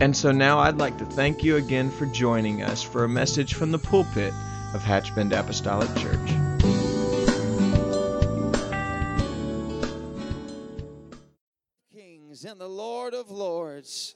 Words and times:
And 0.00 0.16
so 0.16 0.32
now 0.32 0.58
I'd 0.58 0.78
like 0.78 0.96
to 0.96 1.04
thank 1.04 1.44
you 1.44 1.56
again 1.56 1.90
for 1.90 2.06
joining 2.06 2.62
us 2.62 2.82
for 2.82 3.04
a 3.04 3.08
message 3.08 3.52
from 3.52 3.70
the 3.70 3.78
pulpit 3.78 4.32
of 4.72 4.82
Hatchbend 4.82 5.38
Apostolic 5.38 5.94
Church. 5.94 6.30
Kings 11.94 12.46
and 12.46 12.58
the 12.58 12.66
Lord 12.66 13.12
of 13.12 13.30
Lords. 13.30 14.14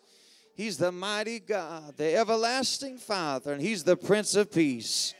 He's 0.55 0.79
the 0.79 0.91
mighty 0.91 1.39
God, 1.39 1.99
the 1.99 2.17
everlasting 2.17 2.97
Father, 2.97 3.53
and 3.53 3.61
He's 3.61 3.85
the 3.85 3.97
Prince 3.97 4.35
of 4.37 4.51
Peace. 4.51 5.13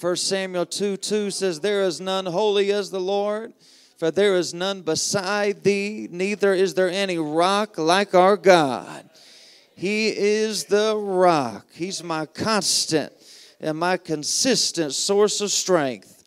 1 0.00 0.16
Samuel 0.16 0.64
2 0.64 0.96
2 0.96 1.30
says, 1.30 1.60
There 1.60 1.82
is 1.82 2.00
none 2.00 2.24
holy 2.24 2.72
as 2.72 2.90
the 2.90 3.00
Lord, 3.00 3.52
for 3.98 4.10
there 4.10 4.36
is 4.36 4.54
none 4.54 4.80
beside 4.80 5.62
thee, 5.62 6.08
neither 6.10 6.54
is 6.54 6.72
there 6.72 6.88
any 6.88 7.18
rock 7.18 7.76
like 7.76 8.14
our 8.14 8.38
God. 8.38 9.09
He 9.80 10.08
is 10.08 10.64
the 10.64 10.94
rock. 10.94 11.64
He's 11.72 12.04
my 12.04 12.26
constant 12.26 13.14
and 13.62 13.78
my 13.78 13.96
consistent 13.96 14.92
source 14.92 15.40
of 15.40 15.50
strength. 15.50 16.22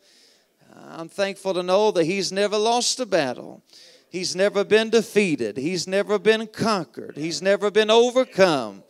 I'm 0.74 1.08
thankful 1.08 1.54
to 1.54 1.62
know 1.62 1.92
that 1.92 2.02
He's 2.02 2.32
never 2.32 2.58
lost 2.58 2.98
a 2.98 3.06
battle. 3.06 3.62
He's 4.10 4.34
never 4.34 4.64
been 4.64 4.90
defeated. 4.90 5.56
He's 5.56 5.86
never 5.86 6.18
been 6.18 6.48
conquered. 6.48 7.16
He's 7.16 7.40
never 7.40 7.70
been 7.70 7.92
overcome. 7.92 8.82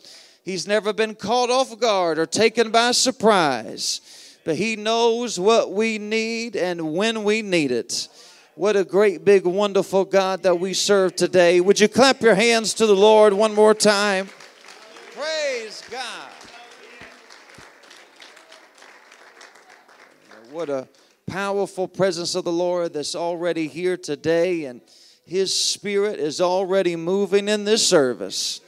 He's 0.43 0.67
never 0.67 0.95
been 0.95 1.15
caught 1.15 1.51
off 1.51 1.79
guard 1.79 2.19
or 2.19 2.25
taken 2.25 2.71
by 2.71 2.93
surprise. 2.93 4.01
But 4.47 4.57
He 4.57 4.77
knows 4.77 5.39
what 5.39 5.73
we 5.73 5.99
need 5.99 6.57
and 6.57 6.95
when 6.95 7.23
we 7.23 7.43
need 7.43 7.71
it. 7.71 8.09
What 8.55 8.77
a 8.77 8.85
great, 8.85 9.27
big, 9.27 9.45
wonderful 9.45 10.07
God 10.07 10.43
that 10.45 10.59
we 10.59 10.73
serve 10.73 11.17
today. 11.17 11.61
Would 11.61 11.81
you 11.81 11.89
clap 11.89 12.23
your 12.23 12.35
hands 12.35 12.73
to 12.75 12.87
the 12.87 12.97
Lord 12.97 13.35
one 13.35 13.55
more 13.55 13.75
time? 13.75 14.31
Praise 15.15 15.81
God. 15.93 16.31
What 20.55 20.71
a 20.71 20.87
powerful 21.27 21.89
presence 21.89 22.37
of 22.37 22.45
the 22.45 22.53
Lord 22.53 22.93
that's 22.93 23.17
already 23.17 23.67
here 23.67 23.97
today, 23.97 24.67
and 24.67 24.83
His 25.27 25.53
Spirit 25.53 26.21
is 26.21 26.41
already 26.41 26.95
moving 26.95 27.49
in 27.49 27.65
this 27.65 27.85
service. 27.85 28.61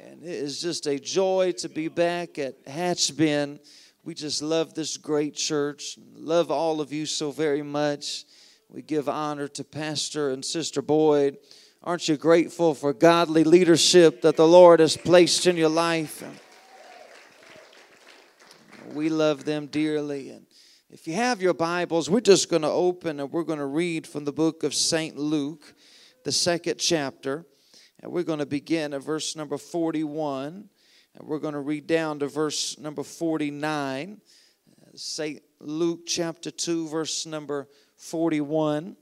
And 0.00 0.22
it 0.22 0.30
is 0.30 0.62
just 0.62 0.86
a 0.86 0.98
joy 0.98 1.52
to 1.58 1.68
be 1.68 1.88
back 1.88 2.38
at 2.38 2.54
Hatch 2.66 3.08
Hatchbend. 3.08 3.58
We 4.04 4.14
just 4.14 4.40
love 4.40 4.72
this 4.72 4.96
great 4.96 5.34
church, 5.34 5.98
love 6.14 6.50
all 6.50 6.80
of 6.80 6.94
you 6.94 7.04
so 7.04 7.30
very 7.30 7.62
much. 7.62 8.24
We 8.70 8.80
give 8.80 9.06
honor 9.06 9.48
to 9.48 9.64
Pastor 9.64 10.30
and 10.30 10.42
Sister 10.42 10.80
Boyd. 10.80 11.36
Aren't 11.84 12.08
you 12.08 12.16
grateful 12.16 12.72
for 12.72 12.94
godly 12.94 13.44
leadership 13.44 14.22
that 14.22 14.36
the 14.36 14.48
Lord 14.48 14.80
has 14.80 14.96
placed 14.96 15.46
in 15.46 15.58
your 15.58 15.68
life? 15.68 16.24
We 18.94 19.10
love 19.10 19.44
them 19.44 19.66
dearly. 19.66 20.30
And 20.30 20.46
if 20.92 21.06
you 21.06 21.14
have 21.14 21.40
your 21.40 21.54
Bibles, 21.54 22.10
we're 22.10 22.20
just 22.20 22.50
going 22.50 22.60
to 22.60 22.68
open 22.68 23.18
and 23.18 23.32
we're 23.32 23.44
going 23.44 23.58
to 23.58 23.64
read 23.64 24.06
from 24.06 24.26
the 24.26 24.32
book 24.32 24.62
of 24.62 24.74
St. 24.74 25.16
Luke, 25.16 25.72
the 26.22 26.32
second 26.32 26.76
chapter. 26.76 27.46
And 28.00 28.12
we're 28.12 28.24
going 28.24 28.40
to 28.40 28.46
begin 28.46 28.92
at 28.92 29.02
verse 29.02 29.34
number 29.34 29.56
41. 29.56 30.68
And 31.14 31.26
we're 31.26 31.38
going 31.38 31.54
to 31.54 31.60
read 31.60 31.86
down 31.86 32.18
to 32.18 32.28
verse 32.28 32.78
number 32.78 33.02
49. 33.02 34.20
St. 34.94 35.42
Luke 35.60 36.00
chapter 36.06 36.50
2, 36.50 36.88
verse 36.88 37.24
number 37.24 37.68
41. 37.96 38.94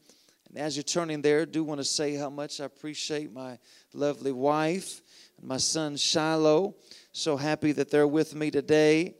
And 0.48 0.58
as 0.58 0.76
you're 0.76 0.84
turning 0.84 1.22
there, 1.22 1.40
I 1.40 1.44
do 1.44 1.64
want 1.64 1.80
to 1.80 1.84
say 1.84 2.14
how 2.14 2.30
much 2.30 2.60
I 2.60 2.66
appreciate 2.66 3.32
my 3.32 3.58
lovely 3.94 4.32
wife 4.32 5.02
and 5.38 5.48
my 5.48 5.56
son 5.56 5.96
Shiloh. 5.96 6.76
So 7.10 7.36
happy 7.36 7.72
that 7.72 7.90
they're 7.90 8.06
with 8.06 8.36
me 8.36 8.52
today. 8.52 9.16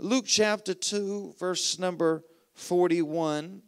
Luke 0.00 0.26
chapter 0.26 0.74
2, 0.74 1.34
verse 1.38 1.78
number 1.78 2.22
41. 2.54 3.62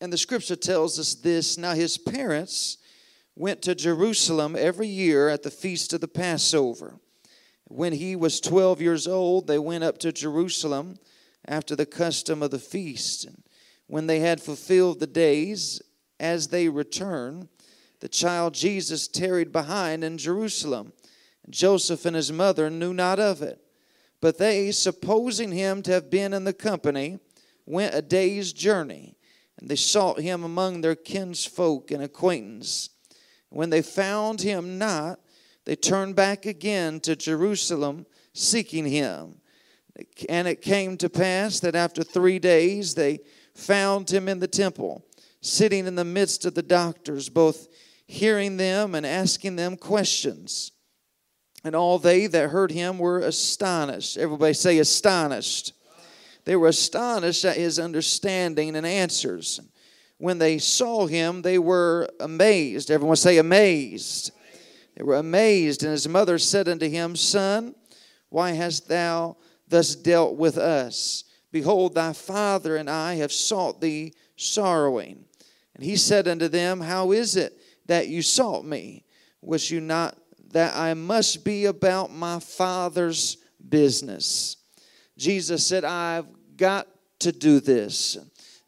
And 0.00 0.12
the 0.12 0.18
scripture 0.18 0.56
tells 0.56 0.98
us 0.98 1.14
this 1.14 1.58
Now 1.58 1.74
his 1.74 1.98
parents 1.98 2.78
went 3.36 3.62
to 3.62 3.74
Jerusalem 3.74 4.56
every 4.58 4.88
year 4.88 5.28
at 5.28 5.42
the 5.42 5.50
feast 5.50 5.92
of 5.92 6.00
the 6.00 6.08
Passover. 6.08 6.98
When 7.64 7.92
he 7.92 8.16
was 8.16 8.40
12 8.40 8.80
years 8.80 9.06
old, 9.06 9.46
they 9.46 9.58
went 9.58 9.84
up 9.84 9.98
to 9.98 10.12
Jerusalem 10.12 10.96
after 11.46 11.76
the 11.76 11.86
custom 11.86 12.42
of 12.42 12.50
the 12.50 12.58
feast. 12.58 13.26
And 13.26 13.42
when 13.86 14.06
they 14.06 14.20
had 14.20 14.40
fulfilled 14.40 15.00
the 15.00 15.06
days, 15.06 15.82
as 16.20 16.48
they 16.48 16.68
returned, 16.68 17.48
the 18.00 18.08
child 18.08 18.54
Jesus 18.54 19.08
tarried 19.08 19.52
behind 19.52 20.04
in 20.04 20.16
Jerusalem. 20.16 20.92
Joseph 21.50 22.06
and 22.06 22.16
his 22.16 22.32
mother 22.32 22.70
knew 22.70 22.94
not 22.94 23.18
of 23.18 23.42
it. 23.42 23.60
But 24.22 24.38
they, 24.38 24.70
supposing 24.70 25.50
him 25.50 25.82
to 25.82 25.90
have 25.90 26.08
been 26.08 26.32
in 26.32 26.44
the 26.44 26.52
company, 26.54 27.18
went 27.66 27.94
a 27.94 28.00
day's 28.00 28.52
journey, 28.52 29.16
and 29.58 29.68
they 29.68 29.76
sought 29.76 30.20
him 30.20 30.44
among 30.44 30.80
their 30.80 30.94
kinsfolk 30.94 31.90
and 31.90 32.02
acquaintance. 32.02 32.88
When 33.50 33.70
they 33.70 33.82
found 33.82 34.40
him 34.40 34.78
not, 34.78 35.18
they 35.64 35.74
turned 35.74 36.14
back 36.14 36.46
again 36.46 37.00
to 37.00 37.16
Jerusalem, 37.16 38.06
seeking 38.32 38.86
him. 38.86 39.40
And 40.28 40.46
it 40.46 40.62
came 40.62 40.96
to 40.98 41.10
pass 41.10 41.58
that 41.60 41.74
after 41.74 42.04
three 42.04 42.38
days 42.38 42.94
they 42.94 43.18
found 43.54 44.10
him 44.10 44.28
in 44.28 44.38
the 44.38 44.48
temple, 44.48 45.04
sitting 45.40 45.86
in 45.86 45.96
the 45.96 46.04
midst 46.04 46.46
of 46.46 46.54
the 46.54 46.62
doctors, 46.62 47.28
both 47.28 47.66
hearing 48.06 48.56
them 48.56 48.94
and 48.94 49.04
asking 49.04 49.56
them 49.56 49.76
questions. 49.76 50.70
And 51.64 51.76
all 51.76 51.98
they 51.98 52.26
that 52.26 52.50
heard 52.50 52.72
him 52.72 52.98
were 52.98 53.20
astonished. 53.20 54.18
Everybody 54.18 54.54
say, 54.54 54.78
astonished. 54.78 55.72
They 56.44 56.56
were 56.56 56.68
astonished 56.68 57.44
at 57.44 57.56
his 57.56 57.78
understanding 57.78 58.74
and 58.74 58.84
answers. 58.84 59.60
When 60.18 60.38
they 60.38 60.58
saw 60.58 61.06
him, 61.06 61.42
they 61.42 61.58
were 61.58 62.08
amazed. 62.20 62.90
Everyone 62.90 63.16
say, 63.16 63.38
amazed. 63.38 64.32
They 64.96 65.04
were 65.04 65.16
amazed. 65.16 65.82
And 65.82 65.92
his 65.92 66.08
mother 66.08 66.38
said 66.38 66.68
unto 66.68 66.88
him, 66.88 67.16
Son, 67.16 67.74
why 68.28 68.52
hast 68.52 68.88
thou 68.88 69.36
thus 69.68 69.94
dealt 69.94 70.36
with 70.36 70.58
us? 70.58 71.24
Behold, 71.52 71.94
thy 71.94 72.12
father 72.12 72.76
and 72.76 72.88
I 72.88 73.14
have 73.14 73.32
sought 73.32 73.80
thee 73.80 74.14
sorrowing. 74.36 75.24
And 75.74 75.84
he 75.84 75.96
said 75.96 76.26
unto 76.26 76.48
them, 76.48 76.80
How 76.80 77.12
is 77.12 77.36
it 77.36 77.58
that 77.86 78.08
you 78.08 78.22
sought 78.22 78.64
me? 78.64 79.04
Was 79.40 79.70
you 79.70 79.80
not 79.80 80.16
that 80.52 80.76
I 80.76 80.94
must 80.94 81.44
be 81.44 81.66
about 81.66 82.12
my 82.12 82.38
father's 82.38 83.38
business? 83.68 84.56
Jesus 85.18 85.66
said, 85.66 85.84
I've 85.84 86.26
got 86.56 86.88
to 87.20 87.32
do 87.32 87.60
this. 87.60 88.16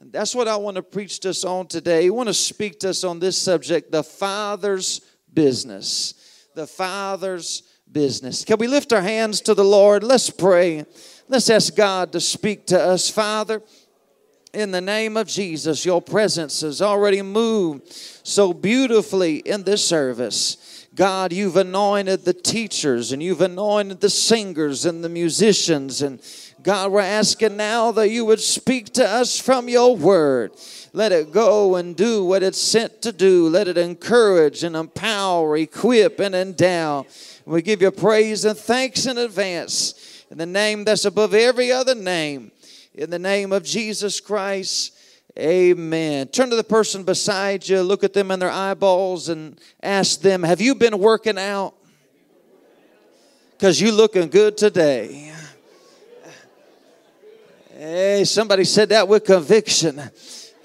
And 0.00 0.12
that's 0.12 0.34
what 0.34 0.49
I 0.49 0.56
want 0.56 0.77
to 0.77 0.83
preach 0.83 1.21
to 1.21 1.31
us 1.31 1.45
on 1.45 1.67
today. 1.67 2.07
I 2.07 2.10
want 2.10 2.28
to 2.28 2.34
speak 2.34 2.81
to 2.81 2.91
us 2.91 3.04
on 3.04 3.21
this 3.21 3.39
subject 3.39 3.91
the 3.91 4.04
Father's 4.04 5.01
business. 5.33 6.47
The 6.54 6.66
Father's 6.66 7.63
business. 7.91 8.45
Can 8.45 8.59
we 8.59 8.66
lift 8.66 8.92
our 8.92 9.01
hands 9.01 9.41
to 9.42 9.54
the 9.54 9.65
Lord? 9.65 10.03
Let's 10.03 10.31
pray. 10.31 10.84
Let's 11.28 11.48
ask 11.48 11.75
God 11.75 12.13
to 12.13 12.21
speak 12.21 12.66
to 12.66 12.81
us, 12.81 13.09
Father. 13.09 13.63
In 14.53 14.71
the 14.71 14.81
name 14.81 15.16
of 15.16 15.27
Jesus, 15.27 15.84
your 15.84 16.01
presence 16.01 16.60
has 16.60 16.81
already 16.81 17.22
moved 17.22 17.92
so 17.92 18.53
beautifully 18.53 19.39
in 19.39 19.65
this 19.65 19.84
service. 19.84 20.73
God, 20.95 21.33
you've 21.33 21.57
anointed 21.57 22.25
the 22.25 22.35
teachers 22.35 23.11
and 23.11 23.23
you've 23.23 23.41
anointed 23.41 24.01
the 24.01 24.11
singers 24.11 24.85
and 24.87 25.03
the 25.03 25.09
musicians. 25.09 26.03
And 26.03 26.21
God, 26.63 26.93
we're 26.93 27.01
asking 27.01 27.57
now 27.57 27.91
that 27.93 28.11
you 28.11 28.25
would 28.25 28.41
speak 28.41 28.93
to 28.95 29.09
us 29.09 29.39
from 29.39 29.69
your 29.69 29.97
word. 29.97 30.53
Let 30.93 31.11
it 31.11 31.33
go 31.33 31.75
and 31.75 31.97
do 31.97 32.25
what 32.25 32.45
it's 32.45 32.61
sent 32.61 33.03
to 33.03 33.13
do. 33.13 33.49
Let 33.49 33.67
it 33.67 33.77
encourage 33.77 34.63
and 34.63 34.77
empower, 34.77 35.57
equip, 35.57 36.21
and 36.21 36.35
endow. 36.35 37.07
We 37.45 37.63
give 37.63 37.83
you 37.83 37.91
praise 37.91 38.45
and 38.45 38.57
thanks 38.57 39.07
in 39.07 39.19
advance 39.19 40.25
in 40.31 40.39
the 40.39 40.47
name 40.47 40.85
that's 40.85 41.05
above 41.05 41.35
every 41.35 41.71
other 41.71 41.95
name, 41.95 42.51
in 42.95 43.11
the 43.11 43.19
name 43.19 43.53
of 43.53 43.65
Jesus 43.65 44.21
Christ. 44.21 44.94
Amen. 45.36 46.28
Turn 46.28 46.51
to 46.51 46.57
the 46.57 46.63
person 46.63 47.03
beside 47.03 47.69
you, 47.69 47.83
look 47.83 48.04
at 48.04 48.13
them 48.13 48.31
in 48.31 48.39
their 48.39 48.51
eyeballs, 48.51 49.28
and 49.28 49.60
ask 49.83 50.21
them, 50.21 50.45
Have 50.45 50.60
you 50.60 50.77
been 50.77 50.98
working 50.98 51.39
out? 51.39 51.75
Because 53.53 53.81
you 53.81 53.91
looking 53.91 54.28
good 54.28 54.57
today. 54.57 55.33
Hey, 57.71 58.25
somebody 58.25 58.63
said 58.63 58.91
that 58.91 59.09
with 59.09 59.25
conviction. 59.25 60.01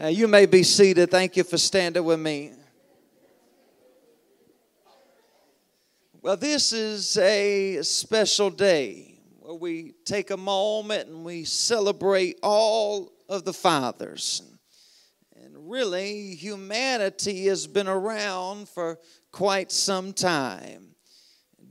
Uh, 0.02 0.08
you 0.08 0.28
may 0.28 0.46
be 0.46 0.62
seated. 0.62 1.10
Thank 1.10 1.36
you 1.36 1.44
for 1.44 1.58
standing 1.58 2.04
with 2.04 2.20
me. 2.20 2.52
Well, 6.22 6.38
this 6.38 6.74
is 6.74 7.18
a 7.18 7.82
special 7.82 8.52
day 8.52 9.20
where 9.40 9.56
we 9.56 9.94
take 10.06 10.30
a 10.30 10.38
moment 10.38 11.10
and 11.10 11.26
we 11.26 11.44
celebrate 11.46 12.38
all 12.44 13.12
of 13.28 13.46
the 13.46 13.54
fathers 13.54 14.44
really, 15.70 16.34
humanity 16.34 17.46
has 17.46 17.68
been 17.68 17.88
around 17.88 18.68
for 18.68 18.98
quite 19.32 19.72
some 19.72 20.12
time. 20.12 20.96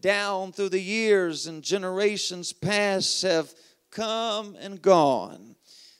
Down 0.00 0.52
through 0.52 0.68
the 0.68 0.80
years 0.80 1.48
and 1.48 1.62
generations 1.62 2.52
past 2.52 3.22
have 3.22 3.52
come 3.90 4.56
and 4.60 4.80
gone. 4.80 5.56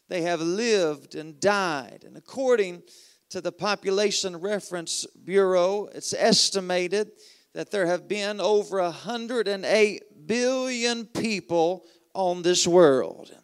They 0.09 0.23
have 0.23 0.41
lived 0.41 1.17
and 1.17 1.41
died. 1.41 2.05
And 2.07 2.17
according 2.17 2.85
to 3.31 3.41
the 3.41 3.51
Population 3.51 4.37
Reference 4.37 5.05
Bureau, 5.25 5.89
it's 5.93 6.15
estimated 6.15 7.11
that 7.53 7.73
there 7.73 7.87
have 7.87 8.07
been 8.07 8.41
over 8.41 8.81
108 8.81 10.27
billion 10.27 11.05
people 11.07 11.85
on 12.15 12.43
this 12.43 12.67
world. 12.67 13.35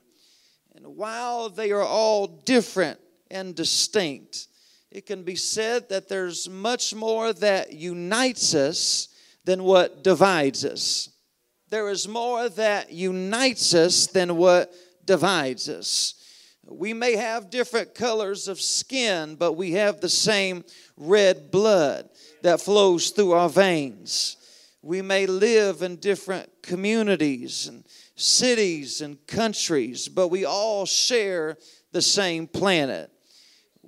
And 0.77 0.87
while 0.87 1.51
they 1.51 1.73
are 1.73 1.83
all 1.83 2.29
different 2.29 3.01
and 3.35 3.55
distinct. 3.55 4.47
It 4.91 5.07
can 5.07 5.25
be 5.25 5.37
said 5.37 5.89
that 5.89 6.09
there's 6.09 6.49
much 6.49 6.95
more 6.95 7.33
that 7.35 7.73
unites 7.73 8.55
us 8.55 9.09
than 9.45 9.65
what 9.65 10.05
divides 10.05 10.65
us. 10.65 11.11
There 11.69 11.91
is 11.91 12.07
more 12.07 12.49
that 12.49 12.93
unites 12.93 13.75
us 13.75 14.07
than 14.07 14.37
what 14.37 14.73
divides 15.05 15.69
us. 15.69 16.15
We 16.67 16.95
may 16.95 17.17
have 17.17 17.51
different 17.51 17.95
colors 17.95 18.47
of 18.49 18.61
skin, 18.61 19.35
but 19.35 19.55
we 19.55 19.73
have 19.73 20.01
the 20.01 20.09
same 20.09 20.65
red 20.97 21.51
blood 21.51 22.09
that 22.43 22.61
flows 22.61 23.11
through 23.11 23.33
our 23.33 23.49
veins. 23.49 24.37
We 24.81 25.03
may 25.03 25.27
live 25.27 25.83
in 25.83 25.97
different 25.97 26.49
communities 26.63 27.67
and 27.67 27.85
cities 28.15 29.01
and 29.01 29.27
countries, 29.27 30.09
but 30.09 30.29
we 30.29 30.45
all 30.45 30.87
share 30.87 31.59
the 31.93 32.03
same 32.03 32.47
planet. 32.47 33.11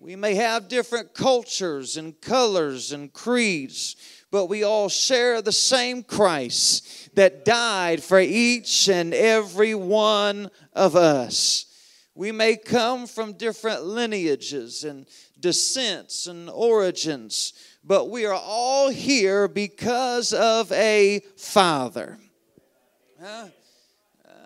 We 0.07 0.15
may 0.15 0.37
have 0.37 0.69
different 0.69 1.15
cultures 1.15 1.97
and 1.97 2.21
colors 2.21 2.93
and 2.93 3.13
creeds, 3.13 3.97
but 4.31 4.47
we 4.47 4.63
all 4.63 4.89
share 4.89 5.43
the 5.43 5.51
same 5.51 6.05
Christ 6.05 7.13
that 7.17 7.45
died 7.45 8.05
for 8.05 8.21
each 8.21 8.89
and 8.89 9.13
every 9.13 9.75
one 9.75 10.53
of 10.75 10.95
us. 10.95 11.67
We 12.15 12.31
may 12.31 12.55
come 12.55 13.09
from 13.09 13.33
different 13.33 13.83
lineages 13.83 14.85
and 14.85 15.09
descents 15.41 16.29
and 16.29 16.49
origins, 16.51 17.53
but 17.83 18.09
we 18.09 18.27
are 18.27 18.41
all 18.41 18.91
here 18.91 19.49
because 19.49 20.33
of 20.33 20.71
a 20.71 21.21
Father. 21.37 22.17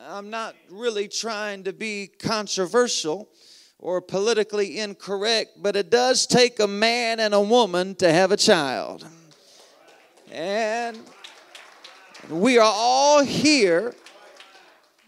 I'm 0.09 0.31
not 0.31 0.57
really 0.71 1.07
trying 1.07 1.65
to 1.65 1.75
be 1.75 2.07
controversial 2.07 3.29
or 3.81 4.03
politically 4.03 4.79
incorrect, 4.79 5.53
but 5.57 5.75
it 5.75 5.91
does 5.91 6.27
take 6.27 6.61
a 6.61 6.67
man 6.67 7.19
and 7.19 7.33
a 7.33 7.41
woman 7.41 7.95
to 7.95 8.13
have 8.13 8.31
a 8.31 8.37
child. 8.37 9.07
And 10.31 10.99
we 12.29 12.59
are 12.59 12.73
all 12.73 13.25
here. 13.25 13.95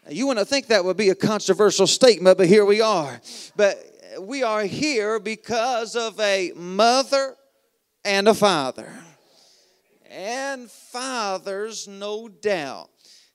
You 0.09 0.27
wouldn't 0.27 0.49
think 0.49 0.69
that 0.69 0.85
would 0.85 0.97
be 0.97 1.11
a 1.11 1.15
controversial 1.15 1.87
statement, 1.87 2.39
but 2.39 2.49
here 2.49 2.65
we 2.65 2.81
are. 2.81 3.21
But 3.57 3.79
we 4.19 4.43
are 4.43 4.65
here 4.65 5.21
because 5.21 5.95
of 5.95 6.19
a 6.19 6.53
mother 6.57 7.37
and 8.05 8.27
a 8.27 8.35
father. 8.35 8.91
And 10.11 10.71
fathers, 10.71 11.87
no 11.87 12.29
doubt, 12.29 12.89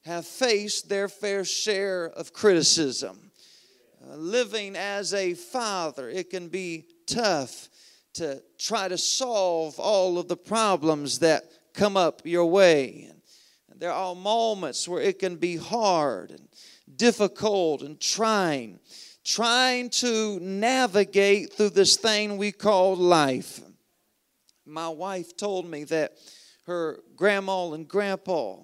have 0.03 0.25
faced 0.25 0.89
their 0.89 1.07
fair 1.07 1.45
share 1.45 2.05
of 2.05 2.33
criticism 2.33 3.26
living 4.15 4.75
as 4.75 5.13
a 5.13 5.33
father, 5.33 6.09
it 6.09 6.29
can 6.29 6.49
be 6.49 6.85
tough 7.05 7.69
to 8.15 8.41
try 8.57 8.87
to 8.87 8.97
solve 8.97 9.79
all 9.79 10.17
of 10.17 10.27
the 10.27 10.37
problems 10.37 11.19
that 11.19 11.43
come 11.73 11.95
up 11.95 12.21
your 12.25 12.45
way. 12.45 13.09
And 13.69 13.79
there 13.79 13.91
are 13.91 14.15
moments 14.15 14.87
where 14.87 15.01
it 15.01 15.19
can 15.19 15.35
be 15.35 15.55
hard 15.55 16.31
and 16.31 16.47
difficult 16.95 17.81
and 17.81 17.99
trying, 17.99 18.79
trying 19.23 19.89
to 19.89 20.39
navigate 20.39 21.53
through 21.53 21.69
this 21.69 21.95
thing 21.97 22.37
we 22.37 22.51
call 22.51 22.95
life. 22.95 23.61
My 24.65 24.89
wife 24.89 25.37
told 25.37 25.69
me 25.69 25.83
that 25.85 26.17
her 26.65 26.99
grandma 27.15 27.71
and 27.71 27.87
grandpa 27.87 28.57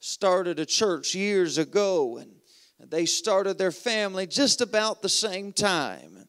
started 0.00 0.58
a 0.58 0.66
church 0.66 1.14
years 1.14 1.58
ago 1.58 2.18
and 2.18 2.35
they 2.78 3.06
started 3.06 3.58
their 3.58 3.72
family 3.72 4.26
just 4.26 4.60
about 4.60 5.02
the 5.02 5.08
same 5.08 5.52
time. 5.52 6.28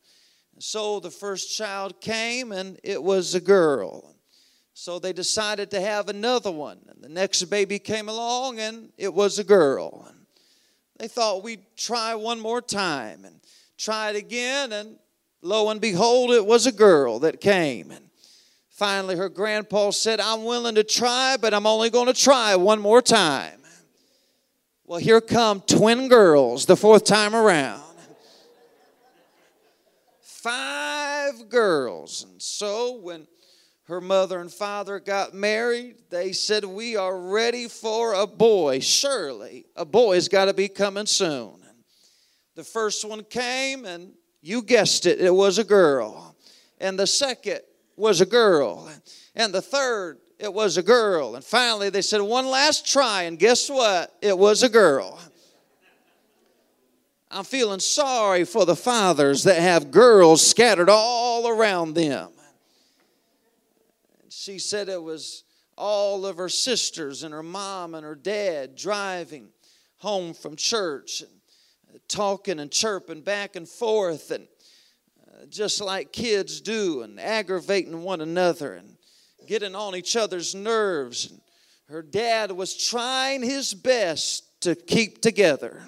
So 0.60 1.00
the 1.00 1.12
first 1.12 1.56
child 1.56 2.02
came 2.02 2.52
and 2.52 2.80
it 2.84 3.02
was 3.02 3.36
a 3.36 3.42
girl. 3.42 4.16
So 4.74 5.00
they 5.00 5.14
decided 5.14 5.72
to 5.72 5.82
have 5.82 6.10
another 6.10 6.52
one. 6.52 6.80
And 6.88 7.04
the 7.04 7.10
next 7.10 7.44
baby 7.46 7.80
came 7.80 8.10
along 8.10 8.60
and 8.60 8.92
it 8.98 9.14
was 9.14 9.40
a 9.40 9.44
girl. 9.44 10.12
They 10.98 11.08
thought 11.08 11.44
we'd 11.44 11.64
try 11.76 12.16
one 12.16 12.40
more 12.40 12.62
time 12.62 13.26
and 13.26 13.40
try 13.78 14.10
it 14.10 14.16
again. 14.16 14.72
And 14.72 14.98
lo 15.42 15.70
and 15.70 15.80
behold, 15.82 16.32
it 16.32 16.46
was 16.46 16.66
a 16.66 16.72
girl 16.72 17.20
that 17.20 17.40
came. 17.40 17.92
And 17.92 18.10
finally, 18.70 19.16
her 19.16 19.30
grandpa 19.30 19.92
said, 19.92 20.20
I'm 20.20 20.44
willing 20.44 20.76
to 20.76 20.84
try, 20.84 21.38
but 21.40 21.54
I'm 21.54 21.68
only 21.68 21.90
going 21.90 22.08
to 22.08 22.20
try 22.20 22.56
one 22.56 22.80
more 22.80 23.02
time. 23.02 23.60
Well, 24.88 25.02
here 25.02 25.20
come 25.20 25.60
twin 25.60 26.08
girls 26.08 26.66
the 26.66 26.78
fourth 26.78 27.04
time 27.04 27.36
around. 27.36 27.84
Five 30.22 31.50
girls. 31.50 32.24
And 32.24 32.42
so 32.42 32.96
when 33.02 33.28
her 33.84 34.00
mother 34.00 34.40
and 34.40 34.50
father 34.50 35.02
got 35.02 35.34
married, 35.34 35.98
they 36.10 36.32
said, 36.32 36.64
We 36.64 36.96
are 36.96 37.20
ready 37.20 37.68
for 37.68 38.14
a 38.14 38.26
boy. 38.26 38.80
Surely 38.80 39.66
a 39.76 39.84
boy's 39.84 40.30
got 40.30 40.46
to 40.46 40.54
be 40.54 40.70
coming 40.70 41.06
soon. 41.06 41.60
The 42.56 42.64
first 42.64 43.04
one 43.04 43.26
came, 43.26 43.84
and 43.84 44.14
you 44.42 44.62
guessed 44.62 45.06
it, 45.06 45.20
it 45.20 45.36
was 45.36 45.58
a 45.58 45.66
girl. 45.66 46.34
And 46.80 46.98
the 46.98 47.08
second 47.08 47.60
was 47.98 48.22
a 48.22 48.26
girl. 48.26 48.90
And 49.36 49.54
the 49.54 49.62
third 49.62 50.20
it 50.40 50.54
was 50.54 50.78
a 50.78 50.84
girl. 50.84 51.36
And 51.36 51.44
finally, 51.44 51.90
they 51.90 52.02
said, 52.02 52.22
one 52.22 52.48
last 52.48 52.86
try, 52.86 53.24
and 53.24 53.40
guess 53.40 53.70
what? 53.70 54.16
It 54.22 54.38
was 54.38 54.64
a 54.64 54.70
girl. 54.70 55.20
I'm 57.30 57.44
feeling 57.44 57.80
sorry 57.80 58.46
for 58.46 58.66
the 58.66 58.76
fathers 58.76 59.44
that 59.44 59.60
have 59.60 59.92
girls 59.92 60.46
scattered 60.46 60.90
all 60.90 61.48
around 61.48 61.94
them. 61.94 62.30
She 64.30 64.60
said 64.60 64.88
it 64.88 65.02
was 65.02 65.44
all 65.78 66.26
of 66.26 66.38
her 66.38 66.50
sisters 66.50 67.24
and 67.24 67.34
her 67.34 67.44
mom 67.44 67.96
and 67.96 68.06
her 68.06 68.16
dad 68.16 68.76
driving 68.76 69.50
home 69.98 70.34
from 70.34 70.56
church 70.56 71.22
and 71.22 71.30
talking 72.08 72.60
and 72.60 72.72
chirping 72.72 73.22
back 73.22 73.56
and 73.56 73.68
forth 73.68 74.32
and 74.32 74.48
uh, 75.28 75.46
just 75.50 75.82
like 75.82 76.14
kids 76.14 76.62
do 76.62 77.02
and 77.02 77.20
aggravating 77.20 78.04
one 78.04 78.22
another 78.22 78.76
and 78.76 78.97
getting 79.48 79.76
on 79.76 79.96
each 79.96 80.16
other's 80.16 80.54
nerves. 80.54 81.34
Her 81.90 82.02
dad 82.02 82.52
was 82.52 82.76
trying 82.76 83.42
his 83.42 83.74
best 83.74 84.62
to 84.62 84.76
keep 84.76 85.22
together. 85.22 85.82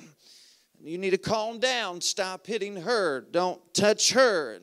You 0.82 0.98
need 0.98 1.10
to 1.10 1.18
calm 1.18 1.60
down, 1.60 2.00
stop 2.00 2.48
hitting 2.48 2.78
her, 2.78 3.28
don't 3.32 3.62
touch 3.74 4.13
her. 4.13 4.56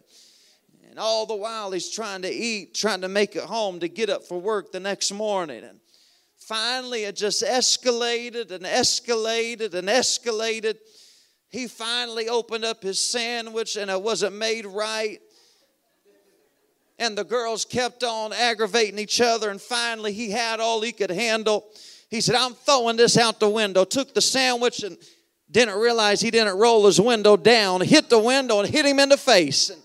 And 0.88 0.98
all 0.98 1.26
the 1.26 1.36
while 1.36 1.72
he's 1.72 1.90
trying 1.90 2.22
to 2.22 2.30
eat, 2.32 2.74
trying 2.74 3.02
to 3.02 3.08
make 3.08 3.36
it 3.36 3.42
home 3.42 3.80
to 3.80 3.88
get 3.88 4.08
up 4.08 4.24
for 4.24 4.40
work 4.40 4.72
the 4.72 4.80
next 4.80 5.12
morning. 5.12 5.62
And 5.62 5.78
finally 6.38 7.04
it 7.04 7.16
just 7.16 7.42
escalated 7.42 8.50
and 8.50 8.64
escalated 8.64 9.74
and 9.74 9.88
escalated. 9.88 10.76
He 11.50 11.66
finally 11.66 12.30
opened 12.30 12.64
up 12.64 12.82
his 12.82 12.98
sandwich 12.98 13.76
and 13.76 13.90
it 13.90 14.00
wasn't 14.00 14.36
made 14.36 14.64
right 14.64 15.20
and 16.98 17.16
the 17.16 17.24
girls 17.24 17.64
kept 17.64 18.02
on 18.02 18.32
aggravating 18.32 18.98
each 18.98 19.20
other 19.20 19.50
and 19.50 19.60
finally 19.60 20.12
he 20.12 20.30
had 20.30 20.60
all 20.60 20.80
he 20.80 20.92
could 20.92 21.10
handle 21.10 21.66
he 22.08 22.20
said 22.20 22.34
i'm 22.34 22.54
throwing 22.54 22.96
this 22.96 23.16
out 23.16 23.40
the 23.40 23.48
window 23.48 23.84
took 23.84 24.14
the 24.14 24.20
sandwich 24.20 24.82
and 24.82 24.96
didn't 25.50 25.78
realize 25.78 26.20
he 26.20 26.30
didn't 26.30 26.56
roll 26.58 26.86
his 26.86 27.00
window 27.00 27.36
down 27.36 27.80
hit 27.80 28.08
the 28.08 28.18
window 28.18 28.60
and 28.60 28.68
hit 28.68 28.84
him 28.84 28.98
in 28.98 29.08
the 29.08 29.16
face 29.16 29.70
and 29.70 29.80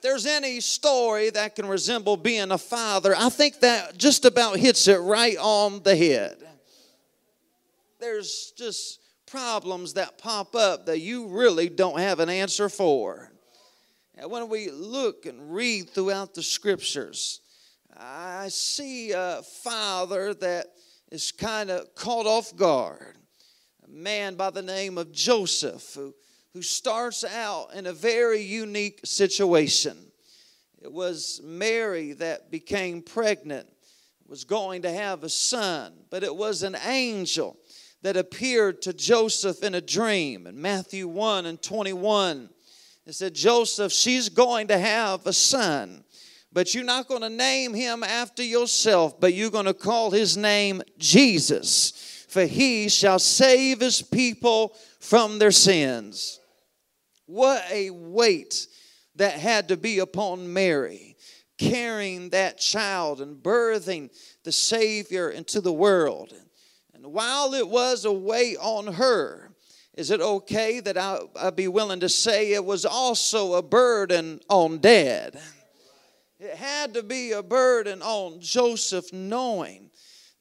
If 0.00 0.04
there's 0.04 0.24
any 0.24 0.60
story 0.60 1.28
that 1.28 1.54
can 1.54 1.66
resemble 1.66 2.16
being 2.16 2.52
a 2.52 2.56
father, 2.56 3.14
I 3.14 3.28
think 3.28 3.60
that 3.60 3.98
just 3.98 4.24
about 4.24 4.56
hits 4.56 4.88
it 4.88 4.96
right 4.96 5.36
on 5.38 5.82
the 5.82 5.94
head. 5.94 6.38
There's 7.98 8.54
just 8.56 8.98
problems 9.26 9.92
that 9.92 10.16
pop 10.16 10.56
up 10.56 10.86
that 10.86 11.00
you 11.00 11.26
really 11.26 11.68
don't 11.68 11.98
have 11.98 12.18
an 12.18 12.30
answer 12.30 12.70
for. 12.70 13.30
And 14.16 14.30
when 14.30 14.48
we 14.48 14.70
look 14.70 15.26
and 15.26 15.54
read 15.54 15.90
throughout 15.90 16.34
the 16.34 16.42
scriptures, 16.42 17.40
I 17.96 18.48
see 18.48 19.12
a 19.12 19.42
father 19.62 20.34
that 20.34 20.66
is 21.10 21.32
kind 21.32 21.70
of 21.70 21.94
caught 21.94 22.26
off 22.26 22.54
guard. 22.56 23.16
A 23.84 23.88
man 23.88 24.36
by 24.36 24.50
the 24.50 24.62
name 24.62 24.98
of 24.98 25.12
Joseph 25.12 25.94
who, 25.94 26.14
who 26.52 26.62
starts 26.62 27.24
out 27.24 27.74
in 27.74 27.86
a 27.86 27.92
very 27.92 28.40
unique 28.40 29.00
situation. 29.04 29.96
It 30.80 30.92
was 30.92 31.40
Mary 31.44 32.12
that 32.14 32.50
became 32.50 33.02
pregnant, 33.02 33.68
was 34.26 34.44
going 34.44 34.82
to 34.82 34.92
have 34.92 35.24
a 35.24 35.28
son, 35.28 35.92
but 36.08 36.22
it 36.22 36.34
was 36.34 36.62
an 36.62 36.76
angel 36.86 37.58
that 38.02 38.16
appeared 38.16 38.80
to 38.82 38.92
Joseph 38.92 39.62
in 39.62 39.74
a 39.74 39.80
dream. 39.80 40.46
In 40.46 40.60
Matthew 40.60 41.06
1 41.06 41.46
and 41.46 41.60
21, 41.60 42.48
it 43.06 43.14
said, 43.14 43.34
Joseph, 43.34 43.92
she's 43.92 44.28
going 44.28 44.68
to 44.68 44.78
have 44.78 45.26
a 45.26 45.32
son 45.32 46.04
but 46.52 46.74
you're 46.74 46.84
not 46.84 47.06
going 47.06 47.22
to 47.22 47.30
name 47.30 47.74
him 47.74 48.02
after 48.02 48.42
yourself, 48.42 49.20
but 49.20 49.34
you're 49.34 49.50
going 49.50 49.66
to 49.66 49.74
call 49.74 50.10
his 50.10 50.36
name 50.36 50.82
Jesus, 50.98 52.26
for 52.28 52.44
he 52.44 52.88
shall 52.88 53.18
save 53.18 53.80
his 53.80 54.02
people 54.02 54.76
from 54.98 55.38
their 55.38 55.52
sins. 55.52 56.40
What 57.26 57.64
a 57.70 57.90
weight 57.90 58.66
that 59.16 59.34
had 59.34 59.68
to 59.68 59.76
be 59.76 60.00
upon 60.00 60.52
Mary, 60.52 61.16
carrying 61.56 62.30
that 62.30 62.58
child 62.58 63.20
and 63.20 63.36
birthing 63.36 64.10
the 64.42 64.52
Savior 64.52 65.30
into 65.30 65.60
the 65.60 65.72
world. 65.72 66.32
And 66.94 67.06
while 67.06 67.54
it 67.54 67.68
was 67.68 68.04
a 68.04 68.12
weight 68.12 68.56
on 68.60 68.94
her, 68.94 69.49
is 70.00 70.10
it 70.10 70.22
okay 70.22 70.80
that 70.80 70.96
I, 70.96 71.18
would 71.44 71.56
be 71.56 71.68
willing 71.68 72.00
to 72.00 72.08
say 72.08 72.54
it 72.54 72.64
was 72.64 72.86
also 72.86 73.52
a 73.52 73.62
burden 73.62 74.40
on 74.48 74.78
dad? 74.78 75.38
It 76.38 76.56
had 76.56 76.94
to 76.94 77.02
be 77.02 77.32
a 77.32 77.42
burden 77.42 78.00
on 78.00 78.40
Joseph 78.40 79.12
knowing 79.12 79.90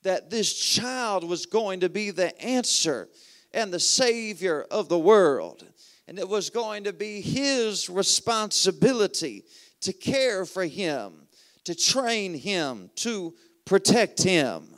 that 0.04 0.30
this 0.30 0.58
child 0.58 1.26
was 1.26 1.46
going 1.46 1.82
to 1.82 1.90
be 1.90 2.10
the 2.10 2.42
answer 2.42 3.10
and 3.54 3.74
the 3.74 3.82
Savior 3.82 4.66
of 4.72 4.88
the 4.88 4.98
world. 4.98 5.68
And 6.08 6.18
it 6.18 6.30
was 6.30 6.50
going 6.50 6.86
to 6.86 6.94
be 6.94 7.20
his 7.20 7.90
responsibility 7.90 9.44
to 9.82 9.92
care 9.92 10.46
for 10.46 10.64
him, 10.64 11.28
to 11.66 11.76
train 11.76 12.34
him, 12.34 12.92
to 12.96 13.34
protect 13.66 14.24
him. 14.24 14.70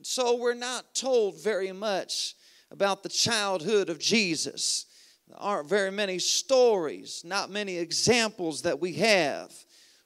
So 0.00 0.36
we're 0.36 0.54
not 0.54 0.94
told 0.94 1.44
very 1.44 1.72
much 1.72 2.36
about 2.70 3.02
the 3.02 3.08
childhood 3.08 3.88
of 3.88 3.98
Jesus. 3.98 4.86
There 5.28 5.40
aren't 5.40 5.68
very 5.68 5.90
many 5.90 6.18
stories, 6.18 7.22
not 7.24 7.50
many 7.50 7.76
examples 7.76 8.62
that 8.62 8.80
we 8.80 8.94
have. 8.94 9.52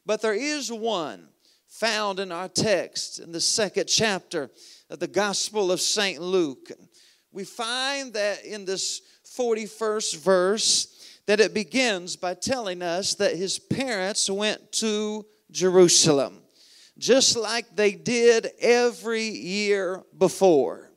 But 0.05 0.21
there 0.21 0.35
is 0.35 0.71
one 0.71 1.29
found 1.69 2.21
in 2.21 2.33
our 2.33 2.49
text 2.49 3.19
in 3.19 3.33
the 3.33 3.41
second 3.41 3.87
chapter 3.87 4.51
of 4.91 4.99
the 4.99 5.07
Gospel 5.07 5.73
of 5.73 5.81
St. 5.81 6.21
Luke. 6.21 6.71
We 7.31 7.45
find 7.45 8.13
that 8.15 8.45
in 8.45 8.65
this 8.65 9.01
41st 9.37 10.17
verse 10.19 11.19
that 11.27 11.41
it 11.41 11.55
begins 11.55 12.17
by 12.17 12.35
telling 12.35 12.83
us 12.83 13.15
that 13.15 13.37
his 13.37 13.59
parents 13.59 14.29
went 14.29 14.73
to 14.73 15.25
Jerusalem 15.51 16.43
just 16.99 17.37
like 17.37 17.75
they 17.75 17.93
did 17.93 18.51
every 18.61 19.25
year 19.25 20.03
before. 20.17 20.92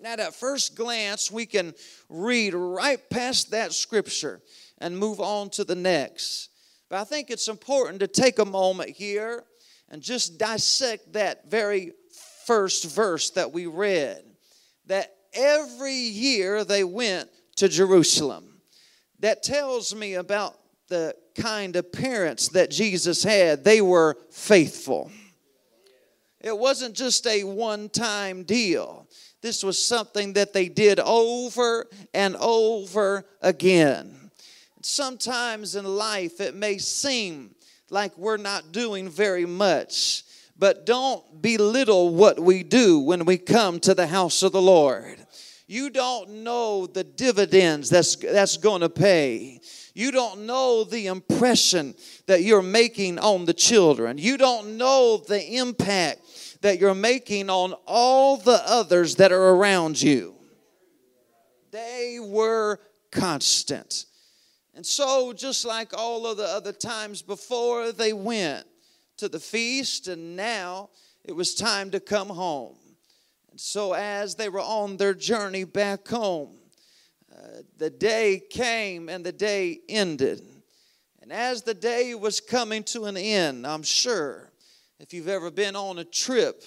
Now, 0.00 0.14
at 0.14 0.34
first 0.34 0.76
glance, 0.76 1.30
we 1.30 1.46
can 1.46 1.74
read 2.08 2.54
right 2.54 3.00
past 3.10 3.50
that 3.50 3.72
scripture 3.72 4.40
and 4.78 4.98
move 4.98 5.20
on 5.20 5.50
to 5.50 5.64
the 5.64 5.74
next. 5.74 6.48
But 6.88 7.00
I 7.00 7.04
think 7.04 7.30
it's 7.30 7.48
important 7.48 8.00
to 8.00 8.06
take 8.08 8.38
a 8.38 8.44
moment 8.44 8.90
here 8.90 9.44
and 9.90 10.02
just 10.02 10.38
dissect 10.38 11.12
that 11.12 11.50
very 11.50 11.92
first 12.46 12.90
verse 12.90 13.30
that 13.30 13.52
we 13.52 13.66
read. 13.66 14.22
That 14.86 15.12
every 15.34 15.94
year 15.94 16.64
they 16.64 16.82
went 16.82 17.28
to 17.56 17.68
Jerusalem. 17.68 18.60
That 19.20 19.42
tells 19.42 19.94
me 19.94 20.14
about 20.14 20.56
the 20.88 21.14
kind 21.36 21.76
of 21.76 21.92
parents 21.92 22.48
that 22.48 22.70
Jesus 22.70 23.22
had. 23.22 23.64
They 23.64 23.80
were 23.80 24.16
faithful. 24.30 25.10
It 26.40 26.56
wasn't 26.56 26.96
just 26.96 27.26
a 27.26 27.44
one 27.44 27.90
time 27.90 28.44
deal. 28.44 29.06
This 29.42 29.64
was 29.64 29.82
something 29.82 30.34
that 30.34 30.52
they 30.52 30.68
did 30.68 31.00
over 31.00 31.86
and 32.12 32.36
over 32.36 33.24
again. 33.40 34.30
Sometimes 34.82 35.76
in 35.76 35.84
life 35.84 36.40
it 36.40 36.54
may 36.54 36.78
seem 36.78 37.54
like 37.90 38.16
we're 38.16 38.36
not 38.36 38.72
doing 38.72 39.08
very 39.08 39.46
much, 39.46 40.24
but 40.58 40.86
don't 40.86 41.42
belittle 41.42 42.14
what 42.14 42.38
we 42.38 42.62
do 42.62 43.00
when 43.00 43.24
we 43.24 43.38
come 43.38 43.80
to 43.80 43.94
the 43.94 44.06
house 44.06 44.42
of 44.42 44.52
the 44.52 44.62
Lord. 44.62 45.16
You 45.66 45.90
don't 45.90 46.42
know 46.42 46.86
the 46.86 47.04
dividends 47.04 47.88
that's, 47.88 48.16
that's 48.16 48.56
going 48.56 48.80
to 48.80 48.88
pay. 48.88 49.60
You 49.94 50.10
don't 50.10 50.46
know 50.46 50.84
the 50.84 51.06
impression 51.06 51.94
that 52.26 52.42
you're 52.42 52.62
making 52.62 53.18
on 53.18 53.44
the 53.44 53.54
children. 53.54 54.18
You 54.18 54.36
don't 54.36 54.76
know 54.76 55.18
the 55.18 55.56
impact 55.56 56.20
that 56.60 56.78
you're 56.78 56.94
making 56.94 57.48
on 57.48 57.74
all 57.86 58.36
the 58.36 58.62
others 58.66 59.16
that 59.16 59.32
are 59.32 59.50
around 59.50 60.00
you. 60.00 60.34
They 61.70 62.18
were 62.20 62.80
constant. 63.10 64.06
And 64.74 64.84
so, 64.84 65.32
just 65.32 65.64
like 65.64 65.96
all 65.96 66.26
of 66.26 66.36
the 66.36 66.44
other 66.44 66.72
times 66.72 67.22
before, 67.22 67.92
they 67.92 68.12
went 68.12 68.66
to 69.18 69.28
the 69.28 69.40
feast, 69.40 70.08
and 70.08 70.36
now 70.36 70.90
it 71.24 71.32
was 71.32 71.54
time 71.54 71.90
to 71.90 72.00
come 72.00 72.28
home. 72.28 72.76
And 73.50 73.60
so, 73.60 73.92
as 73.92 74.34
they 74.34 74.48
were 74.48 74.60
on 74.60 74.96
their 74.96 75.14
journey 75.14 75.64
back 75.64 76.06
home, 76.08 76.56
uh, 77.32 77.62
the 77.78 77.90
day 77.90 78.42
came 78.50 79.08
and 79.08 79.24
the 79.24 79.32
day 79.32 79.80
ended. 79.88 80.42
And 81.22 81.32
as 81.32 81.62
the 81.62 81.74
day 81.74 82.14
was 82.14 82.40
coming 82.40 82.82
to 82.84 83.04
an 83.04 83.16
end, 83.16 83.66
I'm 83.66 83.82
sure 83.82 84.49
if 85.00 85.14
you've 85.14 85.28
ever 85.28 85.50
been 85.50 85.76
on 85.76 85.98
a 85.98 86.04
trip, 86.04 86.62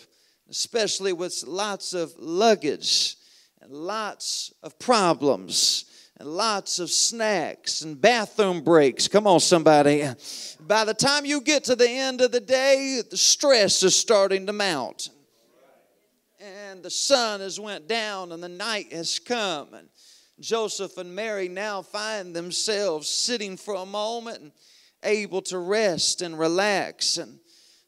especially 0.49 1.13
with 1.13 1.43
lots 1.45 1.93
of 1.93 2.11
luggage 2.17 3.15
and 3.61 3.71
lots 3.71 4.51
of 4.63 4.77
problems, 4.79 5.85
and 6.17 6.27
lots 6.27 6.79
of 6.79 6.89
snacks 6.89 7.81
and 7.81 7.99
bathroom 7.99 8.61
breaks. 8.61 9.07
Come 9.07 9.27
on, 9.27 9.39
somebody. 9.39 10.07
By 10.59 10.85
the 10.85 10.93
time 10.93 11.25
you 11.25 11.41
get 11.41 11.63
to 11.65 11.75
the 11.75 11.89
end 11.89 12.21
of 12.21 12.31
the 12.31 12.39
day, 12.39 13.01
the 13.09 13.17
stress 13.17 13.83
is 13.83 13.95
starting 13.95 14.45
to 14.47 14.53
mount. 14.53 15.09
And 16.39 16.83
the 16.83 16.89
sun 16.89 17.39
has 17.39 17.59
went 17.59 17.87
down 17.87 18.31
and 18.31 18.43
the 18.43 18.49
night 18.49 18.91
has 18.93 19.19
come. 19.19 19.73
And 19.73 19.89
Joseph 20.39 20.97
and 20.97 21.15
Mary 21.15 21.49
now 21.49 21.81
find 21.81 22.35
themselves 22.35 23.09
sitting 23.09 23.57
for 23.57 23.75
a 23.75 23.85
moment 23.85 24.41
and 24.41 24.51
able 25.03 25.41
to 25.43 25.57
rest 25.57 26.21
and 26.21 26.37
relax. 26.37 27.17
And 27.17 27.39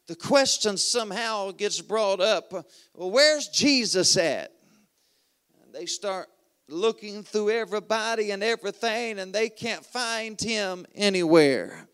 the 0.06 0.16
question 0.16 0.76
somehow 0.76 1.50
gets 1.50 1.80
brought 1.80 2.20
up 2.20 2.52
well, 2.94 3.10
where's 3.10 3.48
Jesus 3.48 4.16
at? 4.16 4.52
And 5.64 5.74
they 5.74 5.86
start 5.86 6.28
looking 6.68 7.22
through 7.22 7.50
everybody 7.50 8.30
and 8.30 8.42
everything, 8.42 9.18
and 9.18 9.32
they 9.32 9.48
can't 9.48 9.84
find 9.84 10.40
him 10.40 10.86
anywhere. 10.94 11.88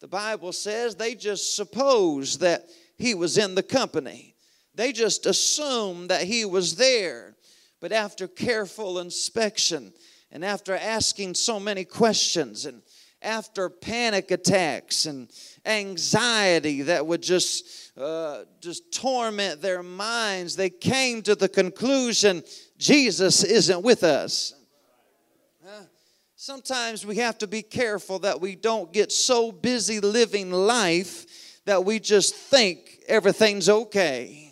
The 0.00 0.08
Bible 0.08 0.52
says 0.52 0.94
they 0.94 1.14
just 1.14 1.56
suppose 1.56 2.38
that 2.38 2.68
he 2.98 3.14
was 3.14 3.38
in 3.38 3.54
the 3.54 3.62
company, 3.62 4.34
they 4.74 4.92
just 4.92 5.26
assumed 5.26 6.10
that 6.10 6.22
he 6.22 6.44
was 6.44 6.76
there. 6.76 7.36
But 7.80 7.90
after 7.90 8.28
careful 8.28 9.00
inspection, 9.00 9.92
and 10.30 10.44
after 10.44 10.72
asking 10.74 11.34
so 11.34 11.58
many 11.58 11.84
questions, 11.84 12.64
and 12.64 12.80
after 13.22 13.68
panic 13.68 14.30
attacks 14.30 15.06
and 15.06 15.30
anxiety 15.64 16.82
that 16.82 17.06
would 17.06 17.22
just 17.22 17.92
uh, 17.96 18.44
just 18.60 18.92
torment 18.92 19.60
their 19.60 19.82
minds, 19.82 20.56
they 20.56 20.70
came 20.70 21.22
to 21.22 21.34
the 21.34 21.48
conclusion 21.48 22.42
Jesus 22.78 23.44
isn't 23.44 23.82
with 23.82 24.02
us. 24.02 24.54
Sometimes 26.36 27.06
we 27.06 27.16
have 27.16 27.38
to 27.38 27.46
be 27.46 27.62
careful 27.62 28.18
that 28.18 28.40
we 28.40 28.56
don't 28.56 28.92
get 28.92 29.12
so 29.12 29.52
busy 29.52 30.00
living 30.00 30.50
life 30.50 31.60
that 31.66 31.84
we 31.84 32.00
just 32.00 32.34
think 32.34 32.98
everything's 33.06 33.68
okay. 33.68 34.51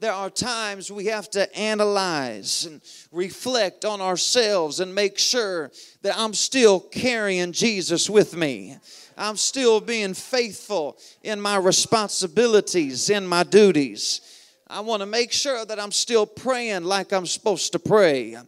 There 0.00 0.12
are 0.14 0.30
times 0.30 0.90
we 0.90 1.04
have 1.06 1.28
to 1.30 1.54
analyze 1.56 2.64
and 2.64 2.80
reflect 3.12 3.84
on 3.84 4.00
ourselves 4.00 4.80
and 4.80 4.94
make 4.94 5.18
sure 5.18 5.70
that 6.00 6.18
I'm 6.18 6.32
still 6.32 6.80
carrying 6.80 7.52
Jesus 7.52 8.08
with 8.08 8.34
me. 8.34 8.78
I'm 9.18 9.36
still 9.36 9.78
being 9.78 10.14
faithful 10.14 10.96
in 11.22 11.38
my 11.38 11.58
responsibilities, 11.58 13.10
in 13.10 13.26
my 13.26 13.42
duties. 13.42 14.22
I 14.66 14.80
want 14.80 15.00
to 15.00 15.06
make 15.06 15.32
sure 15.32 15.66
that 15.66 15.78
I'm 15.78 15.92
still 15.92 16.24
praying 16.24 16.84
like 16.84 17.12
I'm 17.12 17.26
supposed 17.26 17.72
to 17.72 17.78
pray. 17.78 18.38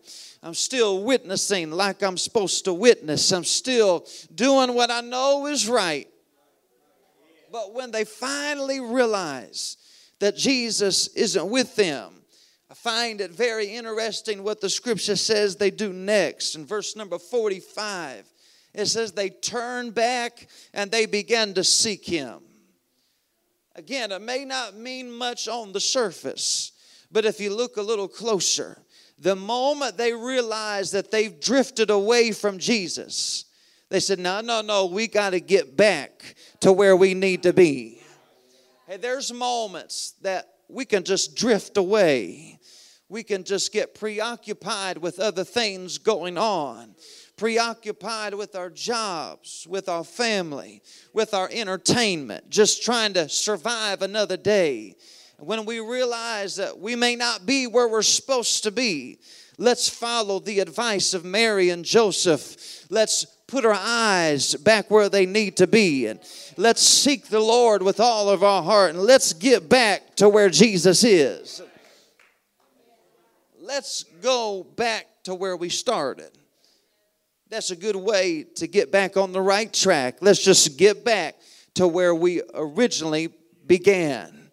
I'm 0.42 0.54
still 0.54 1.04
witnessing 1.04 1.71
like 1.71 2.02
I'm 2.02 2.16
supposed 2.16 2.64
to 2.64 2.73
witness. 2.73 3.30
I'm 3.30 3.44
still 3.44 4.06
doing 4.35 4.75
what 4.75 4.90
I 4.90 5.02
know 5.02 5.47
is 5.47 5.68
right. 5.68 6.09
But 7.52 7.75
when 7.75 7.90
they 7.90 8.04
finally 8.04 8.80
realize 8.80 9.76
that 10.23 10.37
Jesus 10.37 11.09
isn't 11.09 11.50
with 11.50 11.75
them. 11.75 12.12
I 12.71 12.75
find 12.75 13.21
it 13.21 13.33
very 13.33 13.67
interesting 13.67 14.45
what 14.45 14.61
the 14.61 14.71
scripture 14.71 15.17
says 15.17 15.57
they 15.57 15.73
do 15.73 15.93
next. 15.93 16.55
In 16.55 16.64
verse 16.64 16.95
number 16.95 17.19
45, 17.19 18.25
it 18.73 18.87
says 18.87 19.11
they 19.11 19.31
turned 19.31 19.97
back 19.97 20.47
and 20.73 20.93
they 20.93 21.07
began 21.07 21.55
to 21.55 21.64
seek 21.64 22.07
him. 22.07 22.38
Again, 23.75 24.12
it 24.12 24.23
may 24.23 24.45
not 24.45 24.76
mean 24.76 25.11
much 25.11 25.49
on 25.49 25.73
the 25.73 25.81
surface, 25.81 26.71
but 27.11 27.25
if 27.25 27.41
you 27.41 27.52
look 27.52 27.76
a 27.76 27.83
little 27.83 28.07
closer, 28.07 28.79
the 29.19 29.35
moment 29.35 29.97
they 29.97 30.12
realize 30.12 30.93
that 30.93 31.11
they've 31.11 31.41
drifted 31.41 31.91
away 31.91 32.31
from 32.31 32.59
Jesus, 32.59 33.47
they 33.88 33.99
said, 33.99 34.21
No, 34.21 34.41
no, 34.41 34.61
no, 34.61 34.87
we 34.87 35.09
got 35.09 35.31
to 35.31 35.41
get 35.41 35.76
back 35.76 36.37
to 36.61 36.73
where 36.73 36.95
we 36.95 37.12
need 37.12 37.43
to 37.43 37.52
be. 37.52 38.01
Hey, 38.92 38.99
there's 38.99 39.32
moments 39.32 40.16
that 40.20 40.52
we 40.68 40.84
can 40.84 41.02
just 41.02 41.34
drift 41.34 41.78
away. 41.78 42.58
We 43.08 43.22
can 43.22 43.42
just 43.42 43.72
get 43.72 43.94
preoccupied 43.94 44.99
with 44.99 45.18
other 45.18 45.44
things 45.44 45.96
going 45.96 46.37
on, 46.37 46.94
preoccupied 47.38 48.34
with 48.34 48.54
our 48.54 48.68
jobs, 48.68 49.66
with 49.66 49.88
our 49.88 50.04
family, 50.04 50.82
with 51.14 51.32
our 51.32 51.49
entertainment, 51.50 52.50
just 52.50 52.82
trying 52.82 53.14
to 53.14 53.30
survive 53.30 54.02
another 54.02 54.37
day. 54.37 54.96
When 55.38 55.64
we 55.64 55.80
realize 55.80 56.56
that 56.56 56.78
we 56.78 56.94
may 56.94 57.16
not 57.16 57.46
be 57.46 57.66
where 57.66 57.88
we're 57.88 58.02
supposed 58.02 58.62
to 58.64 58.70
be, 58.70 59.20
let's 59.56 59.88
follow 59.88 60.38
the 60.38 60.61
advice 60.61 61.14
of 61.14 61.25
Mary 61.25 61.70
and 61.70 61.82
Joseph. 61.82 62.84
Let's 62.90 63.25
put 63.52 63.66
our 63.66 63.78
eyes 63.78 64.54
back 64.54 64.90
where 64.90 65.11
they 65.11 65.26
need 65.26 65.59
to 65.59 65.66
be 65.66 66.06
and 66.06 66.18
let's 66.56 66.80
seek 66.80 67.26
the 67.26 67.38
Lord 67.38 67.82
with 67.82 68.00
all 68.00 68.30
of 68.30 68.42
our 68.42 68.62
heart 68.62 68.94
and 68.94 69.00
let's 69.00 69.35
get 69.35 69.68
back 69.68 70.16
to 70.16 70.26
where 70.26 70.49
Jesus 70.49 71.04
is. 71.04 71.61
Let's 73.61 74.04
go 74.23 74.66
back 74.76 75.06
to 75.25 75.35
where 75.35 75.54
we 75.54 75.68
started. 75.68 76.30
That's 77.50 77.71
a 77.71 77.76
good 77.76 77.94
way 77.94 78.47
to 78.56 78.66
get 78.66 78.90
back 78.90 79.18
on 79.18 79.32
the 79.32 79.42
right 79.42 79.71
track. 79.71 80.16
Let's 80.23 80.42
just 80.42 80.78
get 80.78 81.04
back 81.04 81.37
to 81.75 81.87
where 81.87 82.14
we 82.14 82.40
originally 82.54 83.28
began. 83.66 84.49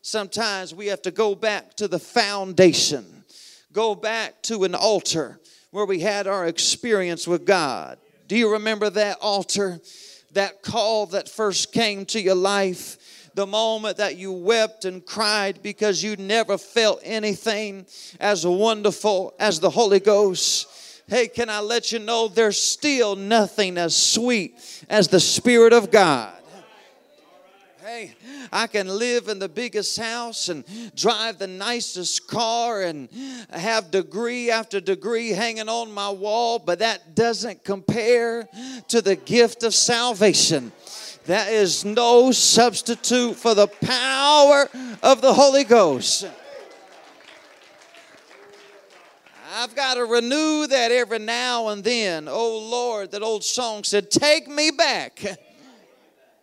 Sometimes 0.00 0.72
we 0.72 0.86
have 0.86 1.02
to 1.02 1.10
go 1.10 1.34
back 1.34 1.74
to 1.74 1.88
the 1.88 1.98
foundation, 1.98 3.24
go 3.72 3.96
back 3.96 4.40
to 4.42 4.62
an 4.62 4.76
altar 4.76 5.40
where 5.72 5.86
we 5.86 5.98
had 5.98 6.28
our 6.28 6.46
experience 6.46 7.26
with 7.26 7.44
God. 7.44 7.98
Do 8.26 8.36
you 8.36 8.52
remember 8.52 8.90
that 8.90 9.18
altar? 9.20 9.80
That 10.32 10.62
call 10.62 11.06
that 11.06 11.28
first 11.28 11.72
came 11.72 12.06
to 12.06 12.20
your 12.20 12.34
life? 12.34 13.30
The 13.34 13.46
moment 13.46 13.96
that 13.98 14.16
you 14.16 14.32
wept 14.32 14.84
and 14.84 15.04
cried 15.04 15.62
because 15.62 16.02
you 16.02 16.16
never 16.16 16.56
felt 16.56 17.00
anything 17.02 17.86
as 18.20 18.46
wonderful 18.46 19.34
as 19.38 19.60
the 19.60 19.70
Holy 19.70 20.00
Ghost? 20.00 21.02
Hey, 21.06 21.28
can 21.28 21.50
I 21.50 21.60
let 21.60 21.92
you 21.92 21.98
know 21.98 22.28
there's 22.28 22.60
still 22.60 23.14
nothing 23.14 23.76
as 23.76 23.94
sweet 23.94 24.58
as 24.88 25.08
the 25.08 25.20
Spirit 25.20 25.72
of 25.72 25.90
God? 25.90 26.32
Hey, 27.86 28.14
I 28.50 28.66
can 28.66 28.88
live 28.88 29.28
in 29.28 29.38
the 29.38 29.48
biggest 29.48 29.98
house 29.98 30.48
and 30.48 30.64
drive 30.96 31.36
the 31.36 31.46
nicest 31.46 32.26
car 32.26 32.80
and 32.80 33.10
have 33.50 33.90
degree 33.90 34.50
after 34.50 34.80
degree 34.80 35.28
hanging 35.28 35.68
on 35.68 35.92
my 35.92 36.08
wall, 36.08 36.58
but 36.58 36.78
that 36.78 37.14
doesn't 37.14 37.62
compare 37.62 38.48
to 38.88 39.02
the 39.02 39.16
gift 39.16 39.64
of 39.64 39.74
salvation. 39.74 40.72
That 41.26 41.52
is 41.52 41.84
no 41.84 42.32
substitute 42.32 43.36
for 43.36 43.54
the 43.54 43.66
power 43.66 44.66
of 45.02 45.20
the 45.20 45.34
Holy 45.34 45.64
Ghost. 45.64 46.26
I've 49.56 49.76
got 49.76 49.94
to 49.94 50.06
renew 50.06 50.66
that 50.68 50.90
every 50.90 51.18
now 51.18 51.68
and 51.68 51.84
then. 51.84 52.28
Oh 52.30 52.66
Lord, 52.66 53.10
that 53.10 53.22
old 53.22 53.44
song 53.44 53.84
said, 53.84 54.10
Take 54.10 54.48
me 54.48 54.70
back 54.70 55.22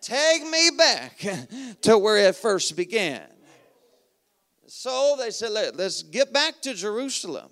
Take 0.02 0.44
me 0.50 0.72
back 0.76 1.18
to 1.82 1.98
where 1.98 2.18
it 2.18 2.36
first 2.36 2.76
began. 2.76 3.28
So 4.68 5.16
they 5.20 5.32
said, 5.32 5.52
Let, 5.52 5.80
us 5.80 6.02
get 6.02 6.34
back 6.34 6.62
to 6.62 6.74
Jerusalem. 6.74 7.52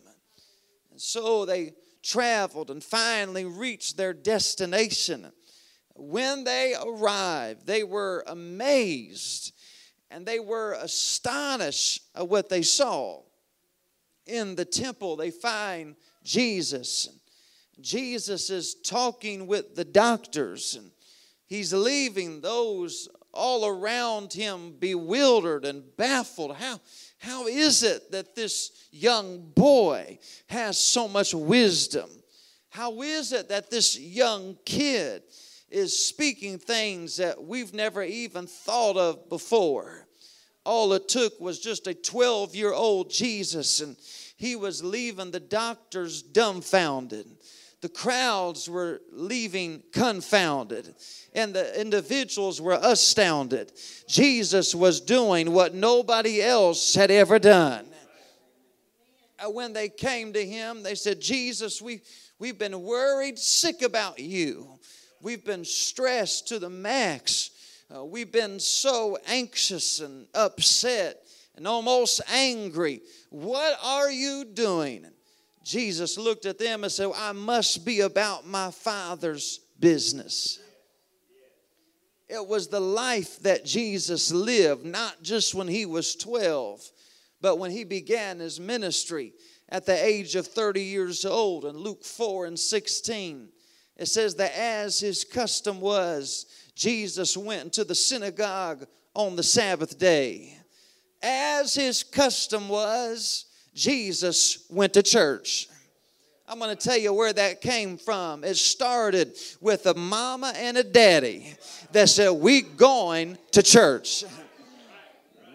And 0.91 0.99
so 0.99 1.45
they 1.45 1.73
traveled 2.01 2.71
and 2.71 2.83
finally 2.83 3.45
reached 3.45 3.97
their 3.97 4.13
destination. 4.13 5.31
When 5.95 6.43
they 6.43 6.75
arrived, 6.81 7.67
they 7.67 7.83
were 7.83 8.23
amazed 8.25 9.53
and 10.09 10.25
they 10.25 10.39
were 10.39 10.73
astonished 10.73 12.01
at 12.15 12.27
what 12.27 12.49
they 12.49 12.63
saw. 12.63 13.21
In 14.25 14.55
the 14.55 14.65
temple, 14.65 15.15
they 15.15 15.29
find 15.31 15.95
Jesus. 16.23 17.09
Jesus 17.81 18.49
is 18.49 18.75
talking 18.75 19.45
with 19.45 19.75
the 19.75 19.85
doctors 19.85 20.75
and 20.75 20.91
He's 21.49 21.73
leaving 21.73 22.41
those 22.41 23.09
all 23.33 23.65
around 23.65 24.31
him 24.33 24.75
bewildered 24.79 25.65
and 25.65 25.83
baffled. 25.97 26.55
How, 26.55 26.79
how 27.17 27.47
is 27.47 27.81
it 27.81 28.11
that 28.11 28.35
this 28.35 28.87
young 28.91 29.51
boy 29.55 30.19
has 30.47 30.77
so 30.77 31.07
much 31.07 31.33
wisdom? 31.33 32.07
How 32.69 33.01
is 33.01 33.33
it 33.33 33.49
that 33.49 33.71
this 33.71 33.99
young 33.99 34.57
kid 34.63 35.23
is 35.71 35.97
speaking 36.07 36.59
things 36.59 37.17
that 37.17 37.43
we've 37.43 37.73
never 37.73 38.03
even 38.03 38.45
thought 38.45 38.97
of 38.97 39.27
before? 39.27 40.07
All 40.65 40.93
it 40.93 41.07
took 41.07 41.39
was 41.39 41.59
just 41.59 41.87
a 41.87 41.95
12 41.95 42.53
year 42.53 42.73
old 42.73 43.09
Jesus, 43.09 43.81
and 43.81 43.97
he 44.37 44.55
was 44.55 44.83
leaving 44.83 45.31
the 45.31 45.39
doctors 45.39 46.21
dumbfounded. 46.21 47.25
The 47.81 47.89
crowds 47.89 48.69
were 48.69 49.01
leaving 49.11 49.83
confounded 49.93 50.93
and 51.33 51.53
the 51.53 51.79
individuals 51.79 52.59
were 52.59 52.77
astounded. 52.81 53.71
Jesus 54.07 54.75
was 54.75 54.99
doing 54.99 55.53
what 55.53 55.73
nobody 55.73 56.41
else 56.41 56.93
had 56.93 57.09
ever 57.09 57.39
done. 57.39 57.85
When 59.47 59.71
they 59.71 59.87
came 59.87 60.33
to 60.33 60.45
him, 60.45 60.83
they 60.83 60.95
said, 60.95 61.21
Jesus, 61.21 61.81
we, 61.81 62.01
we've 62.39 62.59
been 62.59 62.81
worried 62.81 63.39
sick 63.39 63.81
about 63.81 64.19
you. 64.19 64.67
We've 65.21 65.45
been 65.45 65.63
stressed 65.63 66.49
to 66.49 66.59
the 66.59 66.69
max. 66.69 67.51
Uh, 67.93 68.03
we've 68.03 68.31
been 68.31 68.59
so 68.59 69.17
anxious 69.27 70.01
and 70.01 70.27
upset 70.33 71.21
and 71.55 71.65
almost 71.65 72.19
angry. 72.29 73.01
What 73.29 73.77
are 73.81 74.11
you 74.11 74.43
doing? 74.45 75.05
Jesus 75.69 76.17
looked 76.17 76.47
at 76.47 76.57
them 76.57 76.83
and 76.83 76.91
said, 76.91 77.11
I 77.15 77.31
must 77.31 77.85
be 77.85 77.99
about 77.99 78.47
my 78.47 78.71
Father's 78.71 79.59
business. 79.79 80.57
It 82.27 82.47
was 82.47 82.67
the 82.67 82.79
life 82.79 83.37
that 83.43 83.65
Jesus 83.65 84.31
lived, 84.31 84.83
not 84.83 85.21
just 85.21 85.53
when 85.53 85.67
he 85.67 85.85
was 85.85 86.15
12, 86.15 86.81
but 87.39 87.59
when 87.59 87.69
he 87.69 87.83
began 87.83 88.39
his 88.39 88.59
ministry 88.59 89.33
at 89.69 89.85
the 89.85 90.03
age 90.03 90.33
of 90.33 90.47
30 90.47 90.81
years 90.81 91.23
old 91.23 91.65
in 91.65 91.77
Luke 91.77 92.03
4 92.03 92.47
and 92.47 92.57
16. 92.57 93.49
It 93.95 94.07
says 94.07 94.33
that 94.35 94.57
as 94.57 94.99
his 94.99 95.23
custom 95.23 95.79
was, 95.81 96.47
Jesus 96.73 97.37
went 97.37 97.73
to 97.73 97.83
the 97.83 97.93
synagogue 97.93 98.87
on 99.13 99.35
the 99.35 99.43
Sabbath 99.43 99.99
day. 99.99 100.57
As 101.21 101.75
his 101.75 102.01
custom 102.01 102.69
was, 102.69 103.45
Jesus 103.79 104.65
went 104.69 104.93
to 104.93 105.01
church. 105.01 105.69
I'm 106.45 106.59
going 106.59 106.75
to 106.75 106.89
tell 106.89 106.97
you 106.97 107.13
where 107.13 107.31
that 107.31 107.61
came 107.61 107.97
from. 107.97 108.43
It 108.43 108.57
started 108.57 109.37
with 109.61 109.85
a 109.85 109.93
mama 109.93 110.51
and 110.53 110.77
a 110.77 110.83
daddy 110.83 111.53
that 111.93 112.09
said, 112.09 112.31
We 112.31 112.61
going 112.61 113.37
to 113.51 113.63
church. 113.63 114.25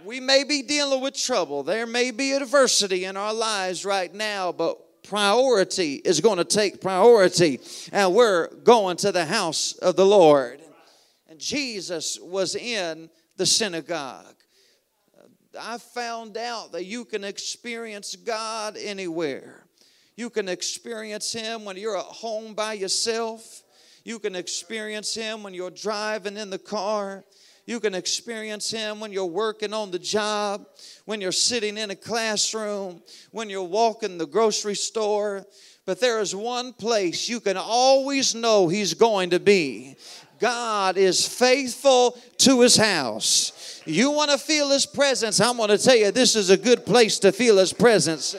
We 0.07 0.21
may 0.21 0.45
be 0.45 0.63
dealing 0.63 1.03
with 1.03 1.15
trouble. 1.15 1.65
There 1.65 1.87
may 1.87 2.13
be 2.13 2.33
adversity 2.33 3.05
in 3.05 3.19
our 3.19 3.35
lives 3.35 3.85
right 3.85 4.13
now, 4.15 4.53
but 4.53 5.03
priority 5.03 5.95
is 5.97 6.21
going 6.21 6.39
to 6.39 6.45
take 6.45 6.81
priority. 6.81 7.61
And 7.93 8.15
we're 8.15 8.49
going 8.65 8.97
to 8.99 9.13
the 9.13 9.27
house 9.27 9.75
of 9.75 9.97
the 9.97 10.07
Lord. 10.07 10.61
And 11.29 11.39
Jesus 11.39 12.19
was 12.21 12.55
in 12.57 13.11
the 13.37 13.45
synagogue. 13.45 14.37
I 15.59 15.79
found 15.79 16.37
out 16.37 16.73
that 16.73 16.85
you 16.85 17.05
can 17.05 17.25
experience 17.25 18.17
God 18.17 18.77
anywhere. 18.77 19.64
You 20.17 20.31
can 20.31 20.49
experience 20.49 21.33
Him 21.33 21.64
when 21.64 21.77
you're 21.77 21.99
at 21.99 22.05
home 22.05 22.55
by 22.55 22.75
yourself. 22.75 23.62
You 24.05 24.19
can 24.19 24.35
experience 24.35 25.14
Him 25.14 25.43
when 25.43 25.55
you're 25.55 25.71
driving 25.71 26.37
in 26.37 26.51
the 26.51 26.59
car. 26.59 27.25
You 27.67 27.81
can 27.81 27.95
experience 27.95 28.71
Him 28.71 29.01
when 29.01 29.12
you're 29.12 29.25
working 29.25 29.73
on 29.73 29.90
the 29.90 29.99
job, 29.99 30.67
when 31.07 31.21
you're 31.21 31.33
sitting 31.33 31.79
in 31.79 31.90
a 31.90 31.97
classroom, 31.97 33.03
when 33.31 33.49
you're 33.49 33.62
walking 33.62 34.19
the 34.19 34.27
grocery 34.27 34.75
store. 34.75 35.47
But 35.87 36.01
there 36.01 36.21
is 36.21 36.35
one 36.35 36.73
place 36.73 37.29
you 37.29 37.40
can 37.40 37.57
always 37.57 38.35
know 38.35 38.69
He's 38.69 38.95
going 38.95 39.31
to 39.31 39.40
be. 39.40 39.97
God 40.38 40.99
is 40.99 41.27
faithful 41.27 42.19
to 42.38 42.61
His 42.61 42.77
house. 42.77 43.53
You 43.87 44.11
want 44.11 44.31
to 44.31 44.38
feel 44.38 44.70
His 44.70 44.87
presence? 44.87 45.40
I'm 45.40 45.57
going 45.57 45.68
to 45.68 45.79
tell 45.79 45.97
you, 45.97 46.11
this 46.11 46.37
is 46.37 46.51
a 46.51 46.57
good 46.57 46.87
place 46.87 47.18
to 47.20 47.33
feel 47.33 47.59
His 47.59 47.73
presence. 47.73 48.37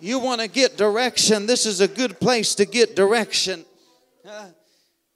You 0.00 0.18
want 0.18 0.40
to 0.40 0.48
get 0.48 0.76
direction? 0.76 1.46
This 1.46 1.66
is 1.66 1.80
a 1.80 1.88
good 1.88 2.20
place 2.20 2.54
to 2.56 2.64
get 2.64 2.94
direction. 2.94 3.64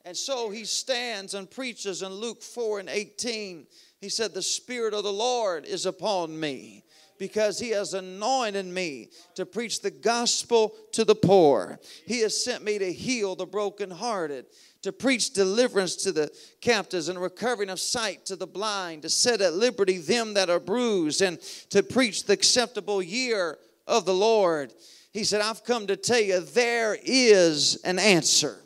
And 0.05 0.17
so 0.17 0.51
he 0.51 0.65
stands 0.65 1.35
and 1.35 1.49
preaches 1.49 2.03
in 2.03 2.11
Luke 2.13 2.43
4 2.43 2.81
and 2.81 2.89
18. 2.89 3.67
He 4.01 4.09
said, 4.09 4.35
The 4.35 4.43
Spirit 4.43 4.95
of 4.95 5.05
the 5.05 5.13
Lord 5.13 5.65
is 5.65 5.87
upon 5.87 6.39
me 6.39 6.83
because 7.19 7.61
he 7.61 7.71
has 7.71 7.95
anointed 7.95 8.67
me 8.67 9.11
to 9.37 9.47
preach 9.47 9.81
the 9.81 9.93
gospel 9.93 10.75
to 10.91 11.05
the 11.05 11.15
poor. 11.15 11.79
He 12.05 12.21
has 12.23 12.43
sent 12.43 12.65
me 12.65 12.79
to 12.79 12.93
heal 12.93 13.37
the 13.37 13.47
brokenhearted, 13.47 14.47
to 14.83 14.93
preach 14.93 15.33
deliverance 15.33 15.97
to 15.97 16.13
the 16.13 16.31
captives 16.61 17.09
and 17.09 17.21
recovering 17.21 17.71
of 17.71 17.81
sight 17.81 18.27
to 18.27 18.37
the 18.37 18.47
blind, 18.47 19.03
to 19.03 19.09
set 19.09 19.41
at 19.41 19.55
liberty 19.55 19.99
them 19.99 20.35
that 20.35 20.51
are 20.51 20.61
bruised, 20.61 21.23
and 21.23 21.41
to 21.71 21.83
preach 21.83 22.25
the 22.25 22.33
acceptable 22.33 23.03
year 23.03 23.59
of 23.87 24.05
the 24.05 24.15
Lord. 24.15 24.73
He 25.13 25.25
said, 25.25 25.41
I've 25.41 25.65
come 25.65 25.87
to 25.87 25.97
tell 25.97 26.21
you 26.21 26.41
there 26.41 26.97
is 27.03 27.77
an 27.85 27.99
answer, 27.99 28.57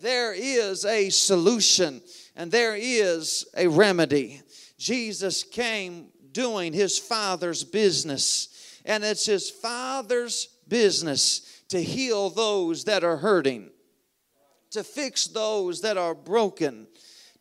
there 0.00 0.32
is 0.34 0.84
a 0.84 1.10
solution, 1.10 2.00
and 2.34 2.50
there 2.50 2.76
is 2.76 3.46
a 3.56 3.66
remedy. 3.66 4.42
Jesus 4.78 5.42
came 5.42 6.08
doing 6.32 6.72
his 6.72 6.98
Father's 6.98 7.64
business, 7.64 8.80
and 8.84 9.02
it's 9.02 9.26
his 9.26 9.50
Father's 9.50 10.48
business 10.68 11.62
to 11.68 11.82
heal 11.82 12.30
those 12.30 12.84
that 12.84 13.04
are 13.04 13.16
hurting, 13.16 13.70
to 14.70 14.82
fix 14.84 15.26
those 15.26 15.80
that 15.82 15.96
are 15.96 16.14
broken, 16.14 16.86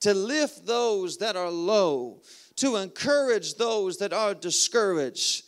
to 0.01 0.13
lift 0.13 0.65
those 0.65 1.17
that 1.17 1.35
are 1.35 1.51
low, 1.51 2.21
to 2.57 2.75
encourage 2.77 3.55
those 3.55 3.97
that 3.97 4.13
are 4.13 4.33
discouraged, 4.33 5.43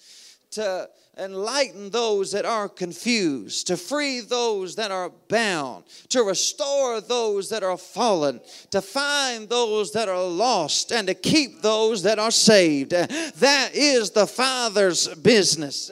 to 0.51 0.89
enlighten 1.17 1.89
those 1.89 2.31
that 2.31 2.45
are 2.45 2.69
confused, 2.69 3.67
to 3.67 3.77
free 3.77 4.19
those 4.19 4.75
that 4.75 4.91
are 4.91 5.09
bound, 5.29 5.83
to 6.09 6.21
restore 6.21 7.01
those 7.01 7.49
that 7.49 7.63
are 7.63 7.77
fallen, 7.77 8.39
to 8.71 8.81
find 8.81 9.49
those 9.49 9.91
that 9.93 10.07
are 10.07 10.23
lost, 10.23 10.91
and 10.91 11.07
to 11.07 11.13
keep 11.13 11.61
those 11.61 12.03
that 12.03 12.19
are 12.19 12.31
saved. 12.31 12.91
That 12.91 13.71
is 13.73 14.11
the 14.11 14.27
Father's 14.27 15.07
business. 15.15 15.91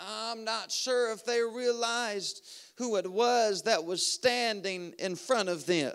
I'm 0.00 0.44
not 0.44 0.70
sure 0.70 1.12
if 1.12 1.24
they 1.24 1.40
realized 1.40 2.46
who 2.76 2.96
it 2.96 3.10
was 3.10 3.62
that 3.62 3.84
was 3.84 4.06
standing 4.06 4.94
in 4.98 5.16
front 5.16 5.48
of 5.48 5.66
them. 5.66 5.94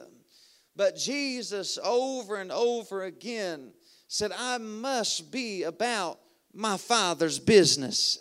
But 0.75 0.95
Jesus, 0.95 1.77
over 1.83 2.37
and 2.37 2.51
over 2.51 3.03
again, 3.03 3.73
said, 4.07 4.31
I 4.37 4.57
must 4.57 5.31
be 5.31 5.63
about 5.63 6.19
my 6.53 6.77
father's 6.77 7.37
business. 7.37 8.17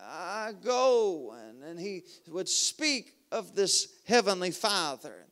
I 0.00 0.52
go 0.64 1.36
and, 1.38 1.62
and 1.62 1.78
he 1.78 2.04
would 2.28 2.48
speak 2.48 3.12
of 3.30 3.54
this 3.54 3.88
heavenly 4.06 4.52
father. 4.52 5.26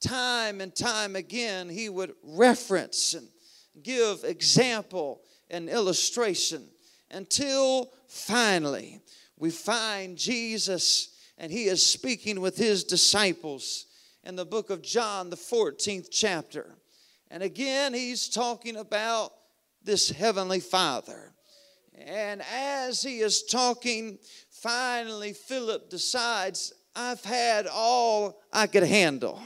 Time 0.00 0.60
and 0.60 0.74
time 0.74 1.16
again, 1.16 1.68
he 1.68 1.88
would 1.88 2.12
reference 2.22 3.14
and 3.14 3.28
give 3.82 4.24
example 4.24 5.22
and 5.50 5.68
illustration 5.68 6.68
until 7.10 7.92
finally 8.08 9.00
we 9.38 9.50
find 9.50 10.16
Jesus 10.16 11.13
and 11.38 11.50
he 11.50 11.64
is 11.64 11.84
speaking 11.84 12.40
with 12.40 12.56
his 12.56 12.84
disciples 12.84 13.86
in 14.22 14.36
the 14.36 14.44
book 14.44 14.70
of 14.70 14.82
John, 14.82 15.30
the 15.30 15.36
14th 15.36 16.08
chapter. 16.10 16.76
And 17.30 17.42
again, 17.42 17.92
he's 17.92 18.28
talking 18.28 18.76
about 18.76 19.32
this 19.82 20.10
heavenly 20.10 20.60
father. 20.60 21.32
And 21.96 22.42
as 22.52 23.02
he 23.02 23.20
is 23.20 23.44
talking, 23.44 24.18
finally 24.50 25.32
Philip 25.32 25.90
decides, 25.90 26.72
I've 26.96 27.24
had 27.24 27.66
all 27.66 28.40
I 28.52 28.66
could 28.66 28.82
handle. 28.84 29.40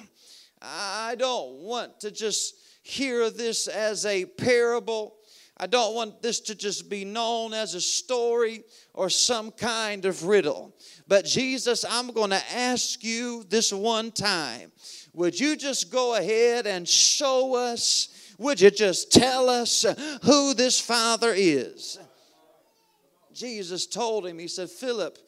I 0.60 1.14
don't 1.18 1.62
want 1.62 2.00
to 2.00 2.10
just 2.10 2.54
hear 2.82 3.30
this 3.30 3.68
as 3.68 4.06
a 4.06 4.24
parable. 4.24 5.14
I 5.60 5.66
don't 5.66 5.94
want 5.94 6.22
this 6.22 6.38
to 6.40 6.54
just 6.54 6.88
be 6.88 7.04
known 7.04 7.52
as 7.52 7.74
a 7.74 7.80
story 7.80 8.62
or 8.94 9.10
some 9.10 9.50
kind 9.50 10.04
of 10.04 10.24
riddle. 10.24 10.72
But 11.08 11.24
Jesus, 11.24 11.84
I'm 11.88 12.12
going 12.12 12.30
to 12.30 12.42
ask 12.54 13.02
you 13.02 13.44
this 13.48 13.72
one 13.72 14.12
time. 14.12 14.70
Would 15.14 15.38
you 15.38 15.56
just 15.56 15.90
go 15.90 16.14
ahead 16.14 16.68
and 16.68 16.88
show 16.88 17.56
us? 17.56 18.34
Would 18.38 18.60
you 18.60 18.70
just 18.70 19.10
tell 19.10 19.48
us 19.48 19.84
who 20.22 20.54
this 20.54 20.80
Father 20.80 21.32
is? 21.34 21.98
Jesus 23.34 23.86
told 23.86 24.26
him, 24.26 24.38
He 24.38 24.48
said, 24.48 24.70
Philip, 24.70 25.18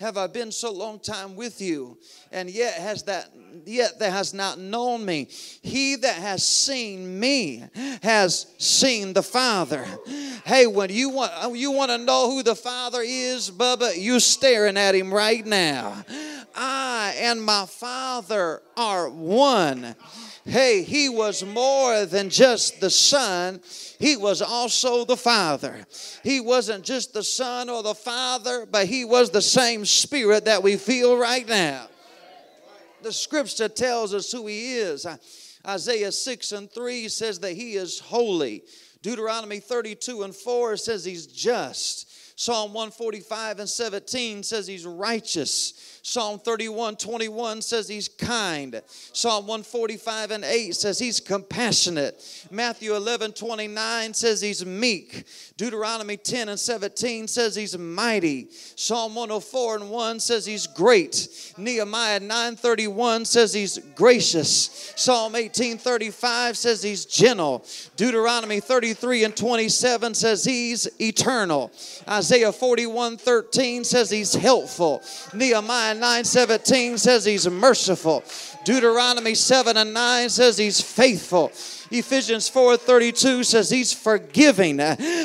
have 0.00 0.16
I 0.16 0.26
been 0.26 0.50
so 0.50 0.72
long 0.72 0.98
time 0.98 1.36
with 1.36 1.60
you, 1.60 1.98
and 2.32 2.48
yet 2.48 2.74
has 2.74 3.02
that 3.04 3.30
yet 3.66 3.98
that 3.98 4.10
has 4.10 4.32
not 4.32 4.58
known 4.58 5.04
me? 5.04 5.28
He 5.62 5.96
that 5.96 6.16
has 6.16 6.42
seen 6.42 7.20
me 7.20 7.64
has 8.02 8.46
seen 8.56 9.12
the 9.12 9.22
Father. 9.22 9.86
Hey, 10.46 10.66
when 10.66 10.88
you 10.90 11.10
want 11.10 11.32
oh, 11.36 11.52
you 11.52 11.70
want 11.70 11.90
to 11.90 11.98
know 11.98 12.30
who 12.30 12.42
the 12.42 12.54
Father 12.54 13.02
is, 13.04 13.50
Bubba, 13.50 13.96
you 13.96 14.20
staring 14.20 14.78
at 14.78 14.94
him 14.94 15.12
right 15.12 15.44
now. 15.44 16.02
I 16.54 17.14
and 17.18 17.42
my 17.42 17.66
Father 17.66 18.62
are 18.76 19.10
one. 19.10 19.94
Hey, 20.44 20.82
he 20.82 21.08
was 21.08 21.44
more 21.44 22.06
than 22.06 22.30
just 22.30 22.80
the 22.80 22.90
Son, 22.90 23.60
he 23.98 24.16
was 24.16 24.40
also 24.40 25.04
the 25.04 25.16
Father. 25.16 25.84
He 26.24 26.40
wasn't 26.40 26.84
just 26.84 27.12
the 27.12 27.22
Son 27.22 27.68
or 27.68 27.82
the 27.82 27.94
Father, 27.94 28.66
but 28.66 28.86
he 28.86 29.04
was 29.04 29.30
the 29.30 29.42
same 29.42 29.84
Spirit 29.84 30.46
that 30.46 30.62
we 30.62 30.76
feel 30.76 31.18
right 31.18 31.46
now. 31.46 31.88
The 33.02 33.12
scripture 33.12 33.68
tells 33.68 34.14
us 34.14 34.32
who 34.32 34.46
he 34.46 34.76
is. 34.76 35.06
Isaiah 35.66 36.12
6 36.12 36.52
and 36.52 36.70
3 36.70 37.08
says 37.08 37.38
that 37.40 37.52
he 37.52 37.74
is 37.74 37.98
holy. 37.98 38.62
Deuteronomy 39.02 39.60
32 39.60 40.22
and 40.22 40.34
4 40.34 40.76
says 40.76 41.04
he's 41.04 41.26
just. 41.26 42.38
Psalm 42.38 42.72
145 42.72 43.60
and 43.60 43.68
17 43.68 44.42
says 44.42 44.66
he's 44.66 44.86
righteous. 44.86 45.89
Psalm 46.02 46.38
31 46.38 46.96
21 46.96 47.62
says 47.62 47.88
he's 47.88 48.08
kind. 48.08 48.80
Psalm 48.86 49.46
145 49.46 50.30
and 50.30 50.44
8 50.44 50.74
says 50.74 50.98
he's 50.98 51.20
compassionate. 51.20 52.48
Matthew 52.50 52.94
11 52.94 53.32
29 53.32 54.14
says 54.14 54.40
he's 54.40 54.64
meek. 54.64 55.24
Deuteronomy 55.56 56.16
10 56.16 56.48
and 56.48 56.58
17 56.58 57.28
says 57.28 57.54
he's 57.54 57.76
mighty. 57.76 58.48
Psalm 58.50 59.14
104 59.14 59.76
and 59.76 59.90
1 59.90 60.20
says 60.20 60.46
he's 60.46 60.66
great. 60.66 61.54
Nehemiah 61.58 62.20
9 62.20 62.56
31 62.56 63.24
says 63.24 63.52
he's 63.52 63.78
gracious. 63.94 64.92
Psalm 64.96 65.36
18 65.36 65.78
35 65.78 66.56
says 66.56 66.82
he's 66.82 67.04
gentle. 67.04 67.64
Deuteronomy 67.96 68.60
33 68.60 69.24
and 69.24 69.36
27 69.36 70.14
says 70.14 70.44
he's 70.44 70.88
eternal. 71.00 71.70
Isaiah 72.08 72.52
41 72.52 73.18
13 73.18 73.84
says 73.84 74.10
he's 74.10 74.34
helpful. 74.34 75.02
Nehemiah 75.34 75.89
9 75.98 76.24
17 76.24 76.98
says 76.98 77.24
he's 77.24 77.48
merciful. 77.48 78.22
Deuteronomy 78.64 79.34
7 79.34 79.76
and 79.76 79.94
9 79.94 80.28
says 80.28 80.58
he's 80.58 80.80
faithful. 80.80 81.50
Ephesians 81.90 82.48
4:32 82.48 83.44
says 83.44 83.68
he's 83.68 83.92
forgiving. 83.92 84.80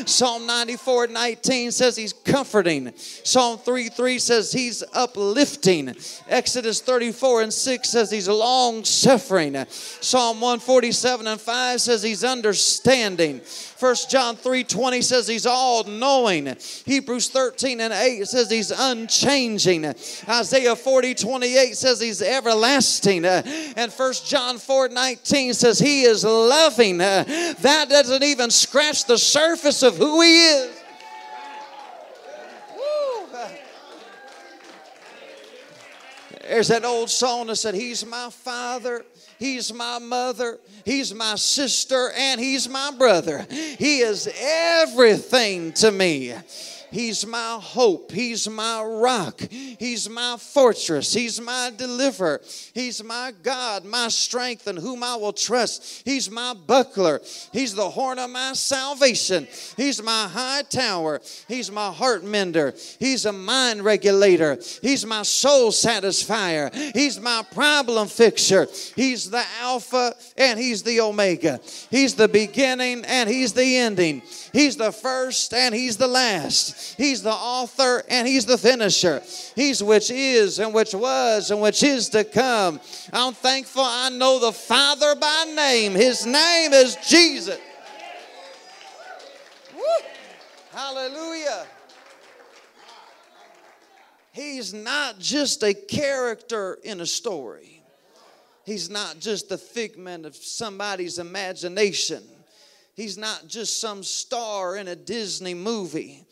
Psalm 0.07 0.47
94 0.47 1.07
19 1.07 1.71
says 1.71 1.95
he's 1.95 2.13
comforting. 2.13 2.91
Psalm 2.95 3.59
3 3.59 3.89
3 3.89 4.19
says 4.19 4.51
he's 4.51 4.83
uplifting. 4.93 5.95
Exodus 6.27 6.81
34 6.81 7.43
and 7.43 7.53
6 7.53 7.89
says 7.89 8.09
he's 8.09 8.27
long 8.27 8.83
suffering. 8.83 9.63
Psalm 9.69 10.41
147 10.41 11.27
and 11.27 11.39
5 11.39 11.81
says 11.81 12.01
he's 12.01 12.23
understanding. 12.23 13.41
1 13.85 13.95
John 14.09 14.35
3 14.35 14.63
20 14.63 15.01
says 15.03 15.27
he's 15.27 15.45
all 15.45 15.83
knowing. 15.83 16.57
Hebrews 16.85 17.29
13 17.29 17.79
and 17.81 17.93
8 17.93 18.25
says 18.25 18.49
he's 18.49 18.71
unchanging. 18.71 19.85
Isaiah 20.27 20.75
40 20.75 21.13
28 21.13 21.77
says 21.77 22.01
he's 22.01 22.19
everlasting. 22.19 23.25
And 23.25 23.91
1 23.91 24.13
John 24.25 24.57
4 24.57 24.89
19 24.89 25.53
says 25.53 25.77
he 25.77 26.01
is 26.01 26.23
loving. 26.23 26.97
That 26.97 27.85
doesn't 27.87 28.23
even 28.23 28.49
scratch 28.49 29.05
the 29.05 29.19
surface 29.19 29.83
of 29.83 29.97
who 29.97 30.19
He 30.19 30.47
is. 30.47 30.74
There's 36.55 36.69
that 36.69 36.85
old 36.85 37.09
song 37.09 37.47
that 37.47 37.57
said, 37.57 37.75
He's 37.75 38.05
my 38.05 38.29
father, 38.29 39.03
He's 39.37 39.73
my 39.73 39.99
mother, 39.99 40.57
He's 40.85 41.13
my 41.13 41.35
sister, 41.35 42.11
and 42.15 42.39
He's 42.39 42.69
my 42.69 42.93
brother. 42.97 43.45
He 43.49 43.99
is 43.99 44.33
everything 44.39 45.73
to 45.73 45.91
me. 45.91 46.33
He's 46.95 47.27
my 47.27 47.59
hope. 47.61 48.13
He's 48.13 48.47
my 48.47 48.81
rock. 48.81 49.41
He's 49.49 50.09
my 50.09 50.37
fortress. 50.39 51.13
He's 51.13 51.41
my 51.41 51.73
deliverer. 51.75 52.41
He's 52.73 53.03
my 53.03 53.33
God, 53.43 53.83
my 53.83 54.07
strength, 54.07 54.65
and 54.67 54.79
whom 54.79 55.03
I 55.03 55.17
will 55.17 55.33
trust. 55.33 56.03
He's 56.05 56.31
my 56.31 56.53
buckler. 56.53 57.19
He's 57.51 57.75
the 57.75 57.89
horn 57.89 58.17
of 58.17 58.29
my 58.29 58.53
salvation. 58.53 59.45
He's 59.75 60.01
my 60.01 60.29
high 60.29 60.61
tower. 60.61 61.19
He's 61.49 61.69
my 61.69 61.91
heart 61.91 62.23
mender. 62.23 62.73
He's 62.97 63.25
a 63.25 63.33
mind 63.33 63.83
regulator. 63.83 64.57
He's 64.81 65.05
my 65.05 65.23
soul 65.23 65.71
satisfier. 65.71 66.73
He's 66.95 67.19
my 67.19 67.43
problem 67.53 68.07
fixer. 68.07 68.67
He's 68.95 69.29
the 69.29 69.43
Alpha 69.59 70.15
and 70.37 70.57
He's 70.57 70.81
the 70.81 71.01
Omega. 71.01 71.59
He's 71.91 72.15
the 72.15 72.29
beginning 72.29 73.03
and 73.03 73.29
He's 73.29 73.51
the 73.51 73.79
ending. 73.79 74.21
He's 74.53 74.77
the 74.77 74.93
first 74.93 75.53
and 75.53 75.75
He's 75.75 75.97
the 75.97 76.07
last. 76.07 76.84
He's 76.97 77.21
the 77.21 77.31
author 77.31 78.03
and 78.09 78.27
He's 78.27 78.45
the 78.45 78.57
finisher. 78.57 79.21
He's 79.55 79.81
which 79.81 80.11
is 80.11 80.59
and 80.59 80.73
which 80.73 80.93
was 80.93 81.51
and 81.51 81.61
which 81.61 81.83
is 81.83 82.09
to 82.09 82.23
come. 82.23 82.79
I'm 83.11 83.33
thankful 83.33 83.83
I 83.83 84.09
know 84.09 84.39
the 84.39 84.51
Father 84.51 85.15
by 85.15 85.53
name. 85.55 85.93
His 85.93 86.25
name 86.25 86.73
is 86.73 86.97
Jesus. 87.07 87.59
Woo. 89.75 89.81
Hallelujah. 90.71 91.65
He's 94.31 94.73
not 94.73 95.17
just 95.17 95.63
a 95.63 95.73
character 95.73 96.77
in 96.83 96.99
a 96.99 97.05
story. 97.05 97.81
He's 98.65 98.89
not 98.89 99.19
just 99.19 99.47
the 99.47 99.57
figment 99.57 100.25
of 100.25 100.35
somebody's 100.35 101.19
imagination. 101.19 102.23
He's 102.95 103.17
not 103.17 103.47
just 103.47 103.79
some 103.79 104.03
star 104.03 104.75
in 104.75 104.87
a 104.87 104.95
Disney 104.95 105.53
movie. 105.53 106.25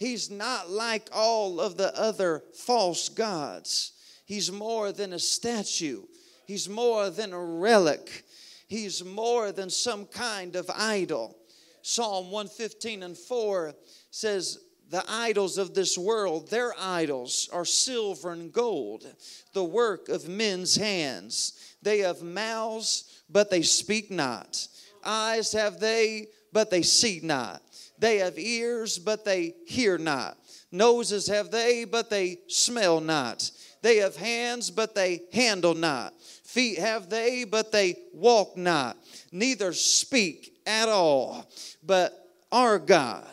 He's 0.00 0.30
not 0.30 0.70
like 0.70 1.10
all 1.12 1.60
of 1.60 1.76
the 1.76 1.94
other 1.94 2.42
false 2.54 3.10
gods. 3.10 3.92
He's 4.24 4.50
more 4.50 4.92
than 4.92 5.12
a 5.12 5.18
statue, 5.18 6.04
he's 6.46 6.70
more 6.70 7.10
than 7.10 7.34
a 7.34 7.44
relic, 7.44 8.24
he's 8.66 9.04
more 9.04 9.52
than 9.52 9.68
some 9.68 10.06
kind 10.06 10.56
of 10.56 10.70
idol. 10.74 11.36
Psalm 11.82 12.30
115 12.30 13.02
and 13.02 13.16
4 13.16 13.74
says, 14.10 14.58
the 14.88 15.04
idols 15.06 15.58
of 15.58 15.74
this 15.74 15.98
world, 15.98 16.48
their 16.48 16.72
idols 16.78 17.50
are 17.52 17.66
silver 17.66 18.32
and 18.32 18.52
gold, 18.52 19.06
the 19.52 19.64
work 19.64 20.08
of 20.08 20.28
men's 20.28 20.76
hands. 20.76 21.74
They 21.82 21.98
have 21.98 22.22
mouths, 22.22 23.22
but 23.28 23.50
they 23.50 23.62
speak 23.62 24.10
not. 24.10 24.66
Eyes 25.04 25.52
have 25.52 25.78
they, 25.78 26.28
but 26.52 26.70
they 26.70 26.82
see 26.82 27.20
not. 27.22 27.62
They 28.00 28.16
have 28.18 28.38
ears, 28.38 28.98
but 28.98 29.24
they 29.24 29.54
hear 29.66 29.98
not. 29.98 30.38
Noses 30.72 31.26
have 31.28 31.50
they, 31.50 31.84
but 31.84 32.08
they 32.08 32.38
smell 32.48 33.00
not. 33.00 33.50
They 33.82 33.98
have 33.98 34.16
hands, 34.16 34.70
but 34.70 34.94
they 34.94 35.22
handle 35.32 35.74
not. 35.74 36.14
Feet 36.20 36.78
have 36.78 37.10
they, 37.10 37.44
but 37.44 37.72
they 37.72 37.96
walk 38.12 38.56
not. 38.56 38.96
Neither 39.30 39.72
speak 39.72 40.58
at 40.66 40.88
all. 40.88 41.46
But 41.84 42.12
our 42.50 42.78
God, 42.78 43.26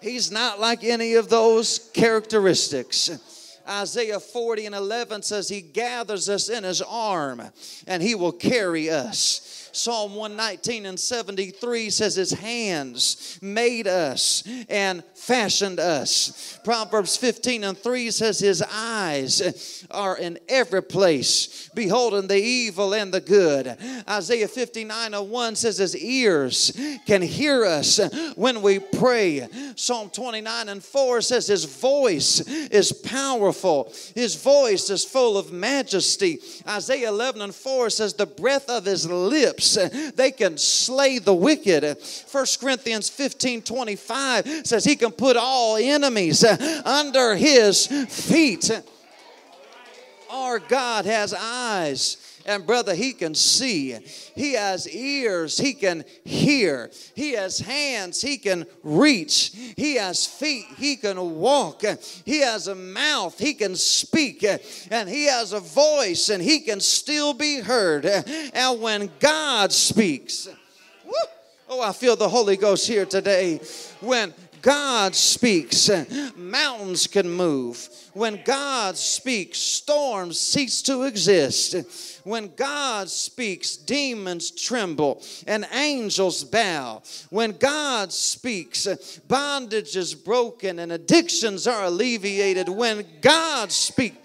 He's 0.00 0.32
not 0.32 0.58
like 0.58 0.82
any 0.82 1.14
of 1.14 1.28
those 1.28 1.90
characteristics. 1.92 3.58
Isaiah 3.68 4.18
40 4.18 4.66
and 4.66 4.74
11 4.74 5.22
says, 5.22 5.48
He 5.48 5.60
gathers 5.60 6.28
us 6.28 6.48
in 6.48 6.64
His 6.64 6.82
arm 6.82 7.42
and 7.86 8.02
He 8.02 8.16
will 8.16 8.32
carry 8.32 8.90
us. 8.90 9.61
Psalm 9.72 10.14
119 10.14 10.86
and 10.86 11.00
73 11.00 11.90
says, 11.90 12.14
His 12.14 12.32
hands 12.32 13.38
made 13.40 13.86
us 13.86 14.44
and 14.68 15.02
fashioned 15.14 15.80
us. 15.80 16.58
Proverbs 16.62 17.16
15 17.16 17.64
and 17.64 17.78
3 17.78 18.10
says, 18.10 18.38
His 18.38 18.62
eyes 18.70 19.86
are 19.90 20.18
in 20.18 20.38
every 20.48 20.82
place, 20.82 21.70
beholding 21.74 22.28
the 22.28 22.38
evil 22.38 22.94
and 22.94 23.12
the 23.12 23.20
good. 23.20 23.76
Isaiah 24.08 24.48
59 24.48 25.14
and 25.14 25.30
1 25.30 25.56
says, 25.56 25.78
His 25.78 25.96
ears 25.96 26.78
can 27.06 27.22
hear 27.22 27.64
us 27.64 27.98
when 28.36 28.60
we 28.60 28.78
pray. 28.78 29.48
Psalm 29.76 30.10
29 30.10 30.68
and 30.68 30.84
4 30.84 31.20
says, 31.22 31.46
His 31.46 31.64
voice 31.64 32.40
is 32.40 32.92
powerful, 32.92 33.92
His 34.14 34.36
voice 34.36 34.90
is 34.90 35.04
full 35.04 35.38
of 35.38 35.50
majesty. 35.50 36.40
Isaiah 36.68 37.08
11 37.08 37.40
and 37.40 37.54
4 37.54 37.88
says, 37.88 38.12
The 38.12 38.26
breath 38.26 38.68
of 38.68 38.84
His 38.84 39.08
lips 39.08 39.61
they 40.14 40.30
can 40.30 40.58
slay 40.58 41.18
the 41.18 41.34
wicked. 41.34 41.84
1 42.30 42.46
Corinthians 42.60 43.08
15 43.08 43.62
25 43.62 44.66
says 44.66 44.84
he 44.84 44.96
can 44.96 45.10
put 45.10 45.36
all 45.36 45.76
enemies 45.76 46.44
uh, 46.44 46.82
under 46.84 47.34
his 47.34 47.86
feet. 47.86 48.70
Our 50.30 50.58
God 50.58 51.04
has 51.04 51.34
eyes 51.34 52.16
and 52.46 52.66
brother, 52.66 52.94
he 52.94 53.12
can 53.12 53.34
see. 53.34 53.96
He 54.34 54.54
has 54.54 54.88
ears, 54.88 55.58
he 55.58 55.74
can 55.74 56.04
hear. 56.24 56.90
He 57.14 57.32
has 57.32 57.58
hands, 57.58 58.20
he 58.20 58.38
can 58.38 58.66
reach. 58.82 59.52
He 59.76 59.96
has 59.96 60.26
feet, 60.26 60.66
he 60.76 60.96
can 60.96 61.38
walk. 61.38 61.82
He 62.24 62.40
has 62.40 62.68
a 62.68 62.74
mouth, 62.74 63.38
he 63.38 63.54
can 63.54 63.76
speak. 63.76 64.44
And 64.90 65.08
he 65.08 65.26
has 65.26 65.52
a 65.52 65.60
voice, 65.60 66.28
and 66.28 66.42
he 66.42 66.60
can 66.60 66.80
still 66.80 67.34
be 67.34 67.60
heard. 67.60 68.06
And 68.06 68.80
when 68.80 69.10
God 69.20 69.72
speaks, 69.72 70.48
oh, 71.68 71.80
I 71.80 71.92
feel 71.92 72.16
the 72.16 72.28
Holy 72.28 72.56
Ghost 72.56 72.86
here 72.86 73.06
today. 73.06 73.60
When 74.00 74.34
God 74.62 75.16
speaks, 75.16 75.88
uh, 75.88 76.04
mountains 76.36 77.08
can 77.08 77.28
move. 77.28 77.88
When 78.14 78.40
God 78.44 78.96
speaks, 78.96 79.58
storms 79.58 80.38
cease 80.38 80.82
to 80.82 81.02
exist. 81.02 81.74
When 82.22 82.54
God 82.54 83.10
speaks, 83.10 83.76
demons 83.76 84.52
tremble 84.52 85.20
and 85.48 85.66
angels 85.72 86.44
bow. 86.44 87.02
When 87.30 87.52
God 87.52 88.12
speaks, 88.12 88.86
uh, 88.86 88.96
bondage 89.26 89.96
is 89.96 90.14
broken 90.14 90.78
and 90.78 90.92
addictions 90.92 91.66
are 91.66 91.84
alleviated. 91.84 92.68
When 92.68 93.04
God 93.20 93.72
speaks, 93.72 94.16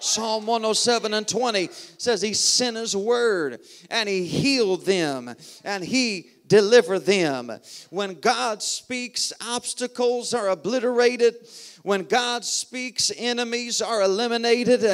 Psalm 0.00 0.46
107 0.46 1.12
and 1.12 1.26
20 1.26 1.68
says 1.98 2.22
he 2.22 2.32
sent 2.32 2.76
his 2.76 2.96
word 2.96 3.60
and 3.90 4.08
he 4.08 4.24
healed 4.24 4.84
them 4.86 5.34
and 5.64 5.84
he 5.84 6.30
delivered 6.48 7.00
them. 7.00 7.52
When 7.90 8.14
God 8.20 8.62
speaks, 8.62 9.32
obstacles 9.40 10.34
are 10.34 10.48
obliterated. 10.48 11.36
When 11.82 12.02
God 12.02 12.44
speaks, 12.44 13.12
enemies 13.16 13.80
are 13.80 14.02
eliminated, 14.02 14.84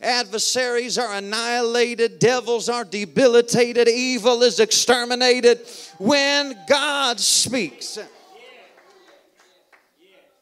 adversaries 0.00 0.96
are 0.96 1.14
annihilated, 1.16 2.18
devils 2.18 2.68
are 2.68 2.84
debilitated, 2.84 3.88
evil 3.88 4.42
is 4.42 4.60
exterminated. 4.60 5.60
When 5.98 6.56
God 6.68 7.18
speaks, 7.18 7.98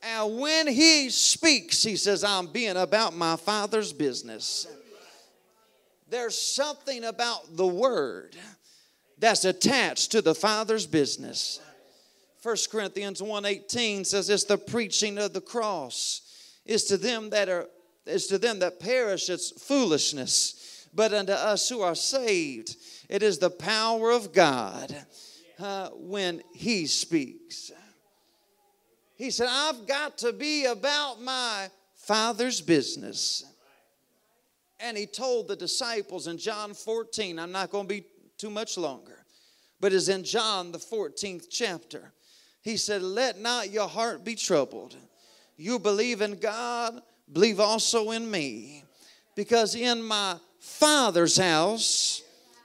and 0.03 0.39
when 0.39 0.67
He 0.69 1.09
speaks, 1.09 1.83
He 1.83 1.97
says, 1.97 2.23
I'm 2.23 2.49
being 2.49 2.77
about 2.77 3.17
my 3.17 3.37
Father's 3.37 3.93
business. 3.93 4.67
There's 6.11 6.41
something 6.41 7.05
about 7.05 7.57
the 7.57 7.67
Word 7.67 8.37
that's 9.19 9.45
attached 9.45 10.13
to 10.13 10.23
the 10.23 10.35
Father's 10.35 10.87
business. 10.87 11.61
1 12.43 12.57
Corinthians 12.71 13.21
1:18 13.21 14.05
says 14.05 14.31
it's 14.31 14.45
the 14.45 14.59
preaching 14.59 15.19
of 15.19 15.33
the 15.33 15.41
cross. 15.41 16.23
It's 16.65 16.85
to 16.85 16.97
them 16.97 17.31
that 17.31 17.49
are 17.49 17.69
is 18.07 18.27
to 18.29 18.39
them 18.39 18.61
that 18.61 18.81
perish 18.81 19.29
it's 19.29 19.51
foolishness, 19.51 20.87
but 20.95 21.13
unto 21.13 21.33
us 21.33 21.69
who 21.69 21.83
are 21.83 21.95
saved 21.95 22.77
it 23.09 23.23
is 23.23 23.39
the 23.39 23.51
power 23.51 24.11
of 24.11 24.33
God 24.33 24.95
uh, 25.59 25.89
when 25.91 26.43
he 26.55 26.87
speaks. 26.87 27.73
He 29.17 29.31
said, 29.31 29.49
I've 29.51 29.87
got 29.87 30.19
to 30.19 30.33
be 30.33 30.67
about 30.67 31.21
my 31.21 31.69
father's 31.97 32.61
business. 32.61 33.45
And 34.79 34.97
he 34.97 35.07
told 35.07 35.49
the 35.49 35.57
disciples 35.57 36.29
in 36.29 36.39
John 36.39 36.73
14, 36.73 37.39
I'm 37.39 37.51
not 37.51 37.71
going 37.71 37.89
to 37.89 37.95
be 37.95 38.05
too 38.39 38.51
much 38.51 38.79
longer, 38.79 39.25
but 39.81 39.93
is 39.93 40.09
in 40.09 40.25
John 40.25 40.73
the 40.73 40.79
14th 40.79 41.47
chapter. 41.51 42.13
He 42.63 42.77
said, 42.77 43.03
Let 43.03 43.39
not 43.39 43.71
your 43.71 43.89
heart 43.89 44.25
be 44.25 44.35
troubled. 44.35 44.97
You 45.57 45.79
believe 45.79 46.23
in 46.23 46.39
God, 46.39 47.03
believe 47.33 47.59
also 47.61 48.13
in 48.13 48.31
me. 48.31 48.85
Because 49.35 49.75
in 49.75 50.03
my 50.03 50.37
Father's 50.61 51.37
house 51.37 52.23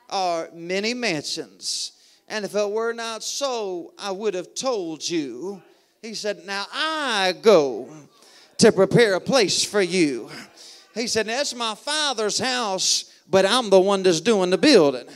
are 0.10 0.50
many 0.54 0.94
mansions. 0.94 1.94
And 2.28 2.46
if 2.46 2.56
it 2.56 2.70
were 2.70 2.94
not 2.94 3.24
so, 3.24 3.94
I 3.98 4.12
would 4.12 4.34
have 4.34 4.56
told 4.56 5.08
you. 5.08 5.62
He 6.02 6.14
said, 6.14 6.46
Now 6.46 6.66
I 6.74 7.34
go 7.42 7.90
to 8.58 8.72
prepare 8.72 9.16
a 9.16 9.22
place 9.22 9.64
for 9.64 9.82
you. 9.82 10.30
He 10.94 11.08
said, 11.08 11.26
That's 11.26 11.56
my 11.56 11.76
father's 11.76 12.40
house, 12.40 13.12
but 13.30 13.46
I'm 13.46 13.70
the 13.70 13.80
one 13.80 14.04
that's 14.04 14.22
doing 14.22 14.50
the 14.50 14.58
building. 14.58 15.08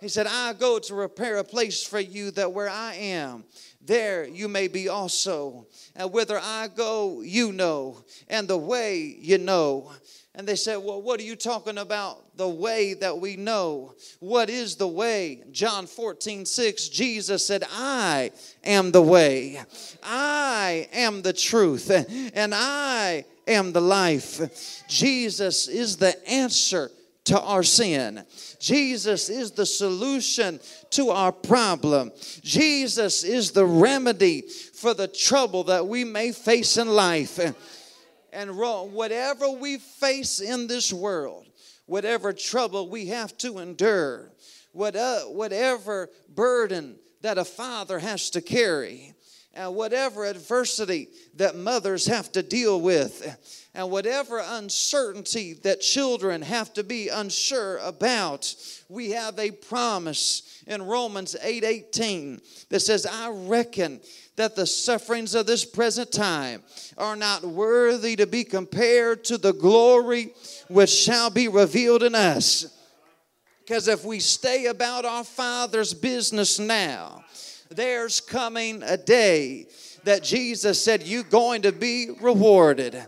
He 0.00 0.08
said, 0.08 0.26
I 0.26 0.52
go 0.52 0.78
to 0.78 0.94
prepare 0.94 1.38
a 1.38 1.44
place 1.44 1.82
for 1.82 2.00
you 2.00 2.30
that 2.32 2.52
where 2.52 2.68
I 2.68 2.94
am, 2.94 3.44
there 3.80 4.26
you 4.26 4.48
may 4.48 4.68
be 4.68 4.88
also. 4.88 5.66
And 5.94 6.12
whither 6.12 6.38
I 6.42 6.68
go, 6.68 7.22
you 7.22 7.52
know, 7.52 8.04
and 8.28 8.46
the 8.46 8.58
way 8.58 9.16
you 9.20 9.38
know. 9.38 9.92
And 10.34 10.46
they 10.46 10.56
said, 10.56 10.76
Well, 10.76 11.00
what 11.00 11.18
are 11.18 11.24
you 11.24 11.34
talking 11.34 11.78
about? 11.78 12.36
The 12.36 12.48
way 12.48 12.92
that 12.94 13.18
we 13.18 13.36
know. 13.36 13.94
What 14.20 14.50
is 14.50 14.76
the 14.76 14.86
way? 14.86 15.42
John 15.50 15.86
14, 15.86 16.44
6, 16.44 16.88
Jesus 16.88 17.46
said, 17.46 17.64
I 17.72 18.32
am 18.62 18.90
the 18.90 19.00
way. 19.00 19.62
I 20.02 20.88
am 20.92 21.22
the 21.22 21.32
truth. 21.32 21.90
And 22.34 22.54
I 22.54 23.24
am 23.46 23.72
the 23.72 23.80
life. 23.80 24.84
Jesus 24.88 25.68
is 25.68 25.96
the 25.96 26.28
answer 26.28 26.90
to 27.26 27.40
our 27.40 27.62
sin. 27.62 28.24
Jesus 28.58 29.28
is 29.28 29.52
the 29.52 29.66
solution 29.66 30.60
to 30.90 31.10
our 31.10 31.32
problem. 31.32 32.12
Jesus 32.42 33.24
is 33.24 33.50
the 33.50 33.66
remedy 33.66 34.42
for 34.42 34.94
the 34.94 35.08
trouble 35.08 35.64
that 35.64 35.86
we 35.86 36.04
may 36.04 36.32
face 36.32 36.76
in 36.76 36.88
life. 36.88 37.38
And 38.32 38.56
whatever 38.56 39.50
we 39.50 39.78
face 39.78 40.40
in 40.40 40.66
this 40.66 40.92
world, 40.92 41.46
whatever 41.86 42.32
trouble 42.32 42.88
we 42.88 43.06
have 43.06 43.36
to 43.38 43.58
endure, 43.58 44.30
uh, 44.78 45.20
whatever 45.22 46.10
burden 46.28 46.96
that 47.22 47.38
a 47.38 47.44
father 47.44 47.98
has 47.98 48.30
to 48.30 48.40
carry, 48.40 49.15
and 49.56 49.74
whatever 49.74 50.26
adversity 50.26 51.08
that 51.36 51.56
mothers 51.56 52.06
have 52.06 52.30
to 52.32 52.42
deal 52.42 52.80
with, 52.80 53.68
and 53.74 53.90
whatever 53.90 54.42
uncertainty 54.44 55.54
that 55.54 55.80
children 55.80 56.42
have 56.42 56.72
to 56.74 56.84
be 56.84 57.08
unsure 57.08 57.78
about, 57.78 58.54
we 58.88 59.10
have 59.10 59.38
a 59.38 59.50
promise 59.50 60.62
in 60.66 60.82
Romans 60.82 61.34
8 61.42 61.64
18 61.64 62.40
that 62.68 62.80
says, 62.80 63.06
I 63.06 63.30
reckon 63.30 64.00
that 64.36 64.54
the 64.54 64.66
sufferings 64.66 65.34
of 65.34 65.46
this 65.46 65.64
present 65.64 66.12
time 66.12 66.62
are 66.98 67.16
not 67.16 67.42
worthy 67.42 68.14
to 68.16 68.26
be 68.26 68.44
compared 68.44 69.24
to 69.24 69.38
the 69.38 69.52
glory 69.52 70.34
which 70.68 70.90
shall 70.90 71.30
be 71.30 71.48
revealed 71.48 72.02
in 72.02 72.14
us. 72.14 72.72
Because 73.60 73.88
if 73.88 74.04
we 74.04 74.20
stay 74.20 74.66
about 74.66 75.04
our 75.04 75.24
Father's 75.24 75.92
business 75.92 76.58
now, 76.58 77.24
there's 77.70 78.20
coming 78.20 78.82
a 78.82 78.96
day 78.96 79.66
that 80.04 80.22
Jesus 80.22 80.82
said, 80.82 81.02
You're 81.02 81.22
going 81.24 81.62
to 81.62 81.72
be 81.72 82.08
rewarded. 82.20 83.06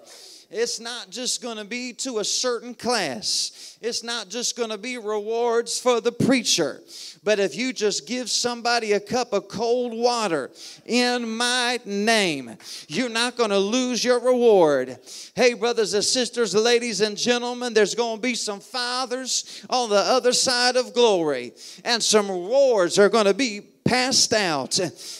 It's 0.51 0.81
not 0.81 1.11
just 1.11 1.43
going 1.43 1.59
to 1.59 1.65
be 1.65 1.93
to 1.95 2.21
a 2.21 2.25
certain 2.25 2.75
class. 2.75 3.77
It's 3.83 4.03
not 4.03 4.31
just 4.31 4.57
going 4.57 4.71
to 4.71 4.79
be 4.79 4.97
rewards 4.97 5.79
for 5.79 6.01
the 6.01 6.11
preacher. 6.11 6.81
But 7.23 7.39
if 7.39 7.55
you 7.55 7.75
just 7.75 8.07
give 8.07 8.31
somebody 8.31 8.93
a 8.93 9.01
cup 9.01 9.35
of 9.35 9.49
cold 9.49 9.93
water 9.93 10.51
in 10.87 11.37
my 11.37 11.79
name, 11.85 12.57
you're 12.87 13.11
not 13.11 13.37
going 13.37 13.51
to 13.51 13.59
lose 13.59 14.03
your 14.03 14.21
reward. 14.21 14.99
Hey, 15.35 15.53
brothers 15.53 15.93
and 15.93 16.03
sisters, 16.05 16.55
ladies 16.55 17.03
and 17.03 17.15
gentlemen, 17.15 17.75
there's 17.75 17.95
going 17.95 18.17
to 18.17 18.23
be 18.23 18.35
some 18.35 18.61
fathers 18.61 19.67
on 19.69 19.91
the 19.91 19.97
other 19.97 20.33
side 20.33 20.77
of 20.77 20.95
glory, 20.95 21.53
and 21.85 22.03
some 22.03 22.31
rewards 22.31 22.99
are 22.99 23.11
going 23.11 23.27
to 23.27 23.35
be 23.35 23.61
passed 23.85 24.33
out. 24.33 24.79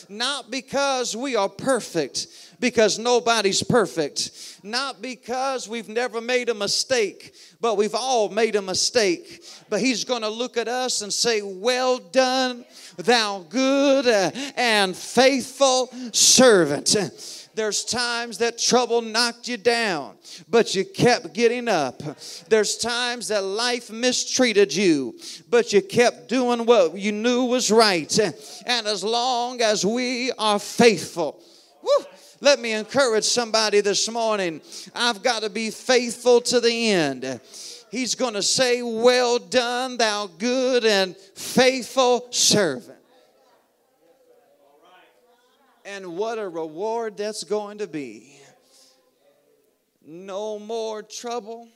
Not 0.09 0.49
because 0.51 1.15
we 1.15 1.35
are 1.35 1.49
perfect, 1.49 2.27
because 2.59 2.99
nobody's 2.99 3.63
perfect. 3.63 4.59
Not 4.63 5.01
because 5.01 5.67
we've 5.67 5.89
never 5.89 6.21
made 6.21 6.49
a 6.49 6.53
mistake, 6.53 7.33
but 7.61 7.77
we've 7.77 7.95
all 7.95 8.29
made 8.29 8.55
a 8.55 8.61
mistake. 8.61 9.43
But 9.69 9.79
He's 9.79 10.03
going 10.03 10.21
to 10.21 10.29
look 10.29 10.57
at 10.57 10.67
us 10.67 11.01
and 11.01 11.11
say, 11.11 11.41
Well 11.41 11.99
done, 11.99 12.65
thou 12.97 13.45
good 13.49 14.07
and 14.55 14.95
faithful 14.95 15.89
servant. 16.11 16.95
There's 17.55 17.83
times 17.83 18.37
that 18.37 18.57
trouble 18.57 19.01
knocked 19.01 19.49
you 19.49 19.57
down, 19.57 20.15
but 20.47 20.75
you 20.75 20.85
kept 20.85 21.33
getting 21.33 21.67
up. 21.67 22.01
There's 22.47 22.77
times 22.77 23.27
that 23.29 23.43
life 23.43 23.91
mistreated 23.91 24.73
you, 24.73 25.19
but 25.49 25.73
you 25.73 25.81
kept 25.81 26.29
doing 26.29 26.65
what 26.65 26.97
you 26.97 27.11
knew 27.11 27.45
was 27.45 27.69
right. 27.69 28.17
And 28.65 28.87
as 28.87 29.03
long 29.03 29.59
as 29.61 29.85
we 29.85 30.31
are 30.37 30.57
faithful, 30.57 31.43
woo, 31.81 32.05
let 32.41 32.59
me 32.59 32.73
encourage 32.73 33.25
somebody 33.25 33.81
this 33.81 34.09
morning. 34.09 34.61
I've 34.95 35.21
got 35.21 35.43
to 35.43 35.49
be 35.49 35.71
faithful 35.71 36.41
to 36.41 36.59
the 36.59 36.91
end. 36.91 37.39
He's 37.91 38.15
going 38.15 38.35
to 38.35 38.43
say, 38.43 38.81
Well 38.81 39.39
done, 39.39 39.97
thou 39.97 40.27
good 40.27 40.85
and 40.85 41.17
faithful 41.17 42.27
servant. 42.31 42.97
And 45.85 46.17
what 46.17 46.37
a 46.37 46.47
reward 46.47 47.17
that's 47.17 47.43
going 47.43 47.79
to 47.79 47.87
be. 47.87 48.39
No 50.05 50.59
more 50.59 51.03
trouble, 51.03 51.67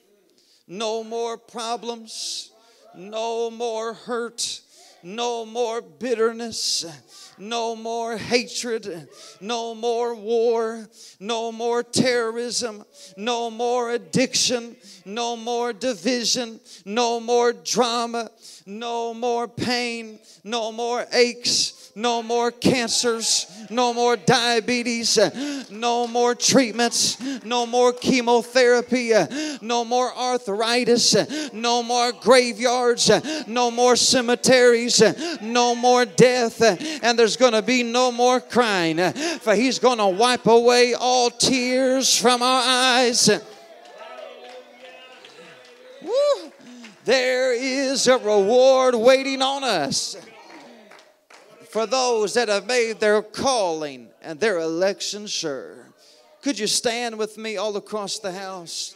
no 0.68 1.04
more 1.04 1.38
problems, 1.38 2.52
no 2.96 3.50
more 3.50 3.94
hurt, 3.94 4.62
no 5.04 5.46
more 5.46 5.82
bitterness, 5.82 6.86
no 7.38 7.76
more 7.76 8.18
hatred, 8.18 9.10
no 9.42 9.76
more 9.76 10.16
war, 10.16 10.88
no 11.20 11.52
more 11.52 11.84
terrorism, 11.84 12.84
no 13.18 13.52
more 13.52 13.92
addiction, 13.92 14.76
no 15.06 15.36
more 15.36 15.74
division, 15.74 16.60
no 16.86 17.20
more 17.20 17.52
drama, 17.52 18.32
no 18.66 19.14
more 19.14 19.48
pain, 19.48 20.20
no 20.44 20.72
more 20.72 21.06
aches 21.12 21.83
no 21.96 22.24
more 22.24 22.52
cancers, 22.52 23.46
no 23.70 23.94
more 23.94 24.18
diabetes, 24.18 25.20
no 25.70 26.08
more 26.08 26.34
treatments, 26.34 27.22
no 27.44 27.66
more 27.66 27.94
chemotherapy, 27.94 29.12
no 29.62 29.86
more 29.86 30.16
arthritis, 30.16 31.54
no 31.54 31.84
more 31.84 32.12
graveyards, 32.12 33.12
no 33.48 33.70
more 33.70 33.96
cemeteries, 33.96 35.02
no 35.42 35.76
more 35.76 36.06
death, 36.06 36.62
and 37.04 37.18
there's 37.18 37.38
going 37.38 37.54
to 37.54 37.62
be 37.62 37.84
no 37.84 38.12
more 38.12 38.40
crying, 38.40 38.98
for 39.40 39.54
He's 39.54 39.78
going 39.78 40.00
to 40.00 40.08
wipe 40.08 40.48
away 40.48 40.96
all 40.96 41.30
tears 41.30 42.18
from 42.20 42.42
our 42.42 42.64
eyes. 42.66 43.30
Woo. 46.02 46.52
There 47.06 47.54
is 47.54 48.08
a 48.08 48.18
reward 48.18 48.96
waiting 48.96 49.42
on 49.42 49.64
us 49.64 50.16
for 51.74 51.88
those 51.88 52.36
that 52.36 52.50
have 52.50 52.68
made 52.68 53.00
their 53.00 53.20
calling 53.24 54.08
and 54.22 54.40
their 54.40 54.60
election 54.60 55.26
sure. 55.26 55.88
Could 56.44 56.60
you 56.60 56.68
stand 56.68 57.18
with 57.18 57.36
me 57.36 57.58
all 57.58 57.76
across 57.76 58.20
the 58.20 58.32
house? 58.32 58.96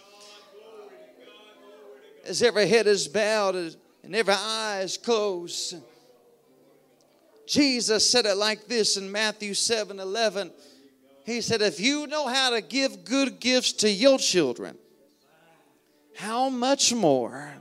As 2.24 2.44
every 2.44 2.68
head 2.68 2.86
is 2.86 3.08
bowed 3.08 3.56
and 3.56 4.16
every 4.16 4.36
eye 4.36 4.82
is 4.84 4.96
closed. 4.96 5.78
Jesus 7.48 8.08
said 8.08 8.28
it 8.28 8.38
like 8.38 8.68
this 8.68 8.96
in 8.96 9.12
Matthew 9.12 9.56
7 9.56 10.00
11. 10.00 10.52
He 11.26 11.42
said, 11.42 11.64
If 11.64 11.80
you 11.80 12.06
know 12.06 12.28
how 12.28 12.52
to 12.52 12.62
give 12.62 13.04
good 13.04 13.40
gifts 13.40 13.72
to 13.74 13.90
your 13.90 14.20
children, 14.20 14.78
how 16.16 16.50
much 16.50 16.94
more 16.94 17.56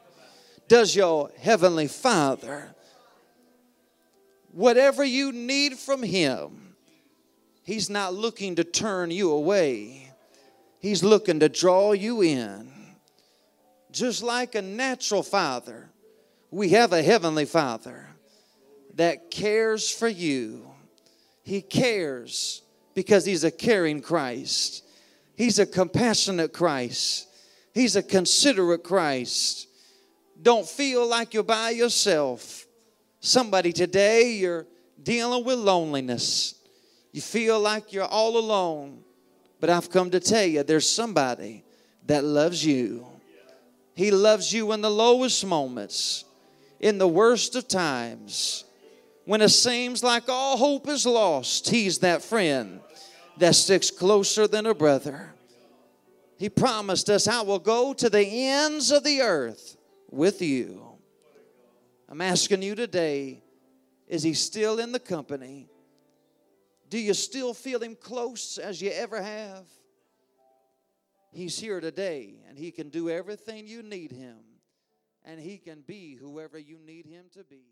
does 0.69 0.95
your 0.95 1.31
heavenly 1.39 1.89
Father 1.89 2.76
Whatever 4.57 5.05
you 5.05 5.33
need 5.33 5.75
from 5.75 6.03
Him, 6.03 6.75
He's 7.63 7.91
not 7.91 8.15
looking 8.15 8.55
to 8.55 8.65
turn 8.65 9.11
you 9.11 9.31
away, 9.33 10.11
He's 10.81 11.05
looking 11.05 11.41
to 11.41 11.51
draw 11.51 11.93
you 11.93 12.23
in. 12.23 12.73
Just 13.93 14.23
like 14.23 14.55
a 14.55 14.63
natural 14.63 15.23
father, 15.23 15.91
we 16.51 16.71
have 16.71 16.95
a 16.95 17.03
heavenly 17.03 17.45
father 17.45 18.09
that 18.95 19.31
cares 19.31 19.91
for 19.91 20.09
you. 20.09 20.67
He 21.43 21.61
cares 21.61 22.63
because 22.95 23.27
He's 23.27 23.45
a 23.45 23.51
caring 23.51 24.01
Christ, 24.01 24.85
He's 25.37 25.59
a 25.59 25.67
compassionate 25.67 26.55
Christ, 26.55 27.29
He's 27.75 27.95
a 27.95 28.03
considerate 28.03 28.85
Christ. 28.85 29.69
Don't 30.41 30.67
feel 30.67 31.07
like 31.07 31.35
you're 31.35 31.43
by 31.43 31.71
yourself. 31.71 32.66
Somebody 33.27 33.73
today, 33.73 34.35
you're 34.35 34.69
dealing 35.03 35.45
with 35.45 35.59
loneliness. 35.59 36.55
You 37.11 37.21
feel 37.21 37.59
like 37.59 37.93
you're 37.93 38.05
all 38.05 38.39
alone. 38.39 39.03
But 39.59 39.69
I've 39.69 39.91
come 39.91 40.11
to 40.11 40.21
tell 40.21 40.45
you 40.45 40.63
there's 40.63 40.89
somebody 40.89 41.65
that 42.07 42.23
loves 42.23 42.65
you. 42.65 43.05
He 43.97 44.13
loves 44.13 44.53
you 44.53 44.71
in 44.71 44.81
the 44.81 44.93
lowest 44.93 45.45
moments. 45.45 46.25
in 46.79 46.99
the 46.99 47.09
worst 47.09 47.57
of 47.57 47.67
times. 47.67 48.65
When 49.25 49.41
it 49.41 49.49
seems 49.49 50.05
like 50.05 50.29
all 50.29 50.57
hope 50.57 50.87
is 50.89 51.05
lost, 51.05 51.69
He's 51.69 51.99
that 51.99 52.23
friend 52.23 52.81
that 53.39 53.57
sticks 53.57 53.91
closer 53.91 54.47
than 54.47 54.67
a 54.67 54.75
brother. 54.75 55.35
He 56.39 56.49
promised 56.49 57.11
us, 57.11 57.27
I 57.27 57.41
will 57.41 57.59
go 57.59 57.93
to 57.93 58.09
the 58.09 58.25
ends 58.25 58.93
of 58.93 59.03
the 59.03 59.23
earth 59.23 59.77
with 60.11 60.41
you. 60.41 60.86
I'm 62.09 62.21
asking 62.21 62.63
you 62.63 62.75
today, 62.75 63.43
is 64.07 64.23
He 64.23 64.35
still 64.35 64.79
in 64.79 64.93
the 64.93 65.01
company? 65.01 65.69
Do 66.89 66.99
you 66.99 67.15
still 67.15 67.53
feel 67.53 67.81
Him 67.81 67.97
close 67.97 68.59
as 68.59 68.81
you 68.81 68.91
ever 68.91 69.21
have? 69.21 69.67
He's 71.33 71.59
here 71.59 71.81
today 71.81 72.35
and 72.49 72.57
He 72.57 72.71
can 72.71 72.91
do 72.91 73.11
everything 73.11 73.67
you 73.67 73.83
need 73.83 74.13
Him, 74.13 74.37
and 75.25 75.41
He 75.41 75.59
can 75.59 75.81
be 75.81 76.15
whoever 76.15 76.59
you 76.59 76.79
need 76.79 77.07
Him 77.07 77.25
to 77.33 77.43
be. 77.45 77.65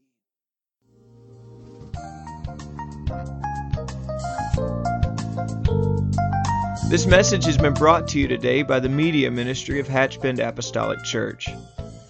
This 6.89 7.07
message 7.07 7.45
has 7.45 7.57
been 7.57 7.73
brought 7.73 8.09
to 8.09 8.19
you 8.19 8.27
today 8.27 8.63
by 8.63 8.81
the 8.81 8.89
media 8.89 9.31
ministry 9.31 9.79
of 9.79 9.87
Hatchbend 9.87 10.47
Apostolic 10.47 11.03
Church. 11.05 11.49